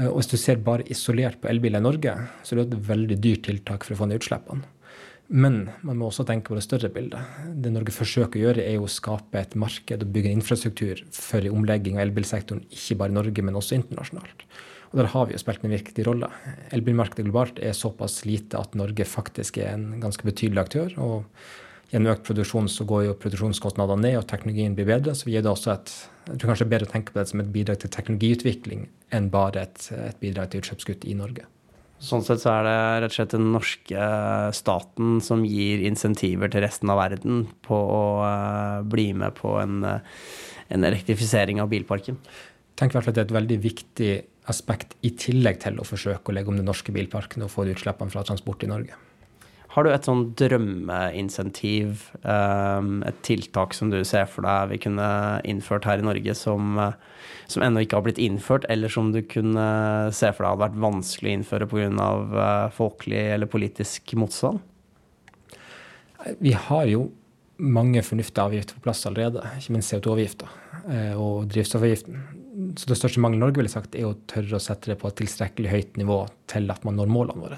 [0.00, 3.18] Og hvis du ser bare isolert på elbiler i Norge, så er det et veldig
[3.20, 4.64] dyrt tiltak for å få ned utslippene.
[5.32, 7.36] Men man må også tenke på det større bildet.
[7.64, 11.46] Det Norge forsøker å gjøre, er å skape et marked og bygge en infrastruktur for
[11.48, 14.44] omlegging av elbilsektoren, ikke bare i Norge, men også internasjonalt.
[14.92, 16.28] Og der har vi jo spilt en viktig rolle.
[16.76, 20.92] Elbilmarkedet globalt er såpass lite at Norge faktisk er en ganske betydelig aktør.
[21.00, 25.12] og Gjennom økt produksjon så går jo produksjonskostnadene ned, og teknologien blir bedre.
[25.16, 25.94] Så vi gir det også et
[26.28, 28.86] jeg tror kanskje det er bedre å tenke på det som et bidrag til teknologiutvikling
[29.14, 31.48] enn bare et, et bidrag til utslippskutt i Norge.
[32.02, 34.06] Sånn sett så er det rett og slett den norske
[34.58, 39.84] staten som gir insentiver til resten av verden på å uh, bli med på en,
[39.86, 40.24] uh,
[40.74, 42.18] en elektrifisering av bilparken.
[42.74, 44.12] Tenk i hvert fall at Det er et veldig viktig
[44.50, 48.10] aspekt i tillegg til å forsøke å legge om den norske bilparken og få utslippene
[48.10, 48.98] fra transport i Norge.
[49.72, 55.06] Har du et sånn drømmeinsentiv, et tiltak som du ser for deg vi kunne
[55.48, 56.76] innført her i Norge som,
[57.48, 59.64] som ennå ikke har blitt innført, eller som du kunne
[60.12, 62.10] se for deg hadde vært vanskelig å innføre pga.
[62.76, 64.60] folkelig eller politisk motstand?
[66.44, 67.08] Vi har jo
[67.62, 70.52] mange fornuftige avgifter på plass allerede, ikke minst CO2-avgifta
[71.16, 72.22] og drivstoffavgiften.
[72.76, 75.22] Så det største mangelen Norge ville sagt, er å tørre å sette det på et
[75.22, 77.56] tilstrekkelig høyt nivå til at man når målene våre.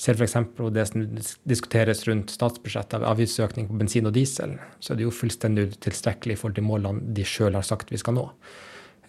[0.00, 0.36] Ser f.eks.
[0.72, 1.02] det som
[1.44, 6.38] diskuteres rundt statsbudsjettet av avgiftsøkning på bensin og diesel, så er det jo fullstendig tilstrekkelig
[6.38, 8.24] i forhold til målene de sjøl har sagt vi skal nå.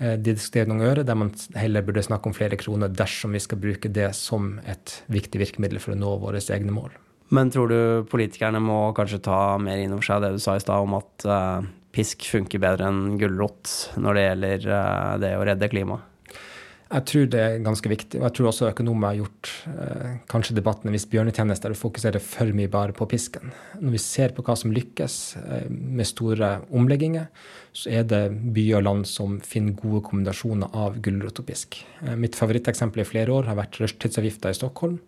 [0.02, 3.62] De diskuterer noen øre der man heller burde snakke om flere kroner dersom vi skal
[3.62, 6.92] bruke det som et viktig virkemiddel for å nå våre egne mål.
[7.32, 7.80] Men tror du
[8.12, 11.28] politikerne må kanskje ta mer inn over seg det du sa i stad om at
[11.30, 11.64] uh,
[11.96, 16.11] pisk funker bedre enn gulrot når det gjelder uh, det å redde klimaet?
[16.92, 18.20] Jeg tror det er ganske viktig.
[18.20, 21.80] Og jeg tror også økonomer har gjort eh, kanskje debatten en viss bjørnetjeneste der du
[21.80, 23.54] fokuserer for mye bare på pisken.
[23.80, 27.30] Når vi ser på hva som lykkes eh, med store omlegginger,
[27.72, 31.80] så er det byer og land som finner gode kombinasjoner av gulrot og pisk.
[32.04, 35.00] Eh, mitt favoritteksempel i flere år har vært rushtidsavgifta i Stockholm.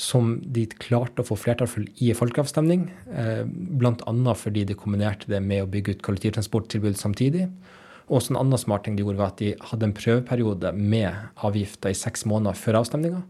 [0.00, 4.34] Som de klarte å få flertall for i folkeavstemning, eh, bl.a.
[4.40, 7.50] fordi de kombinerte det med å bygge ut kollektivtransporttilbud samtidig.
[8.10, 11.14] Og en annen smart ting de gjorde, var at de hadde en prøveperiode med
[11.46, 13.20] avgifter i seks måneder før avstemninga,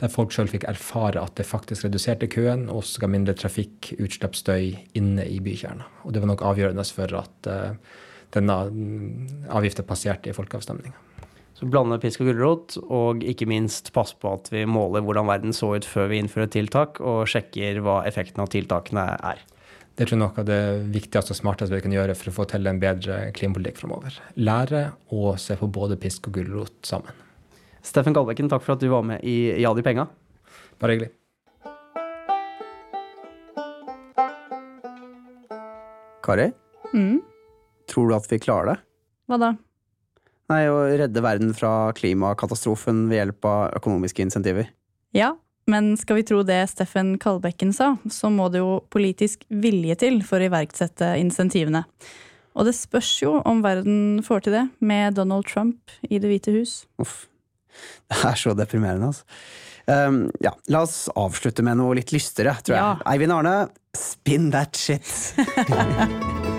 [0.00, 3.92] der folk sjøl fikk erfare at det faktisk reduserte køen og også ga mindre trafikk,
[4.00, 5.84] utslipp, støy inne i bykjerna.
[6.06, 8.00] Og det var nok avgjørende for at uh,
[8.32, 8.56] denne
[9.52, 10.96] avgifta passerte i folkeavstemninga.
[11.60, 15.52] Så blande pisk og gulrot, og ikke minst passe på at vi måler hvordan verden
[15.52, 19.42] så ut før vi innfører tiltak, og sjekker hva effekten av tiltakene er.
[20.00, 20.58] Det tror jeg noe av det
[20.94, 24.14] viktigste og smarteste vi kan gjøre for å få til en bedre klimapolitikk framover.
[24.40, 24.80] Lære
[25.12, 27.12] å se på både pisk og gulrot sammen.
[27.84, 30.06] Steffen Galbekken, takk for at du var med i Ja de penga.
[30.80, 31.10] Bare hyggelig.
[36.22, 36.52] Kari,
[36.94, 37.20] Mm.
[37.88, 38.78] tror du at vi klarer det?
[39.28, 39.50] Hva da?
[40.50, 44.68] Nei, å redde verden fra klimakatastrofen ved hjelp av økonomiske insentiver.
[45.14, 45.36] Ja,
[45.70, 50.20] Men skal vi tro det Steffen Kalbekken sa, så må det jo politisk vilje til
[50.26, 51.84] for å iverksette insentivene.
[52.58, 56.54] Og det spørs jo om verden får til det, med Donald Trump i Det hvite
[56.56, 56.84] hus.
[57.00, 57.26] Uff.
[58.10, 59.24] Det er så deprimerende, altså.
[59.90, 62.82] Um, ja, la oss avslutte med noe litt lystere, tror jeg.
[62.82, 62.92] Ja.
[63.10, 63.56] Eivind Arne,
[63.96, 65.06] spin that shit!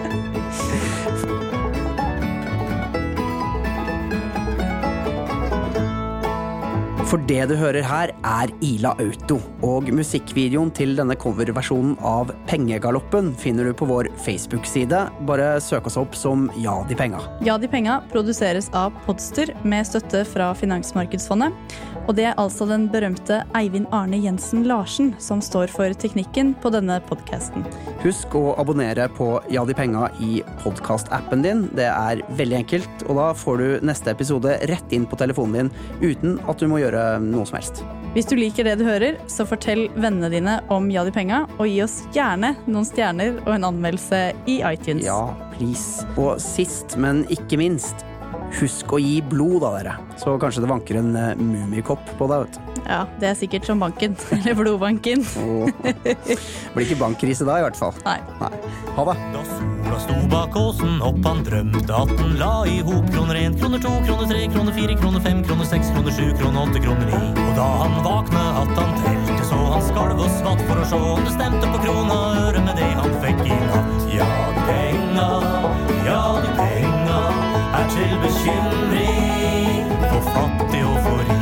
[7.11, 9.35] For det du hører her, er Ila Auto,
[9.67, 15.01] og musikkvideoen til denne coverversjonen av Pengegaloppen finner du på vår Facebook-side.
[15.27, 17.19] Bare søk oss opp som Ja de penga.
[17.43, 21.75] Ja, de penga produseres av Podster med støtte fra Finansmarkedsfondet.
[22.09, 26.71] Og det er altså den berømte Eivind Arne Jensen Larsen som står for teknikken på
[26.73, 27.65] denne podkasten.
[28.01, 31.65] Husk å abonnere på Ja de penga i podkastappen din.
[31.77, 36.11] Det er veldig enkelt, og da får du neste episode rett inn på telefonen din
[36.11, 37.83] uten at du må gjøre noe som helst.
[38.11, 41.69] Hvis du liker det du hører, så fortell vennene dine om Ja de penga, og
[41.69, 45.05] gi oss gjerne noen stjerner og en anmeldelse i iTunes.
[45.07, 46.03] Ja, please.
[46.19, 48.03] Og sist, men ikke minst,
[48.59, 49.95] husk å gi blod, da, dere.
[50.21, 52.81] Så kanskje det vanker en uh, mummikopp på deg, vet du.
[52.85, 54.17] Ja, det er sikkert som banken.
[54.39, 55.25] Eller blodbanken.
[56.73, 57.95] Blir ikke bankkrise da, i hvert fall.
[58.07, 58.19] Nei.
[58.41, 59.19] Ha det.
[59.35, 59.45] Da
[59.91, 63.81] Sola sto bak åsen, opp han drømte at den la i hop kroner én, kroner
[63.83, 67.19] to, kroner tre, kroner fire, kroner fem, kroner seks, kroner sju, kroner åtte, kroner ni.
[67.43, 71.01] Og da han våkna at han telte, så han skalv og svatt for å sjå
[71.17, 74.07] om det stemte på krona øre med det han fikk i natt.
[74.15, 74.31] Ja,
[74.63, 75.29] penga,
[76.07, 76.90] ja, de penga
[77.81, 81.40] er til bekymring for fattig og for rik.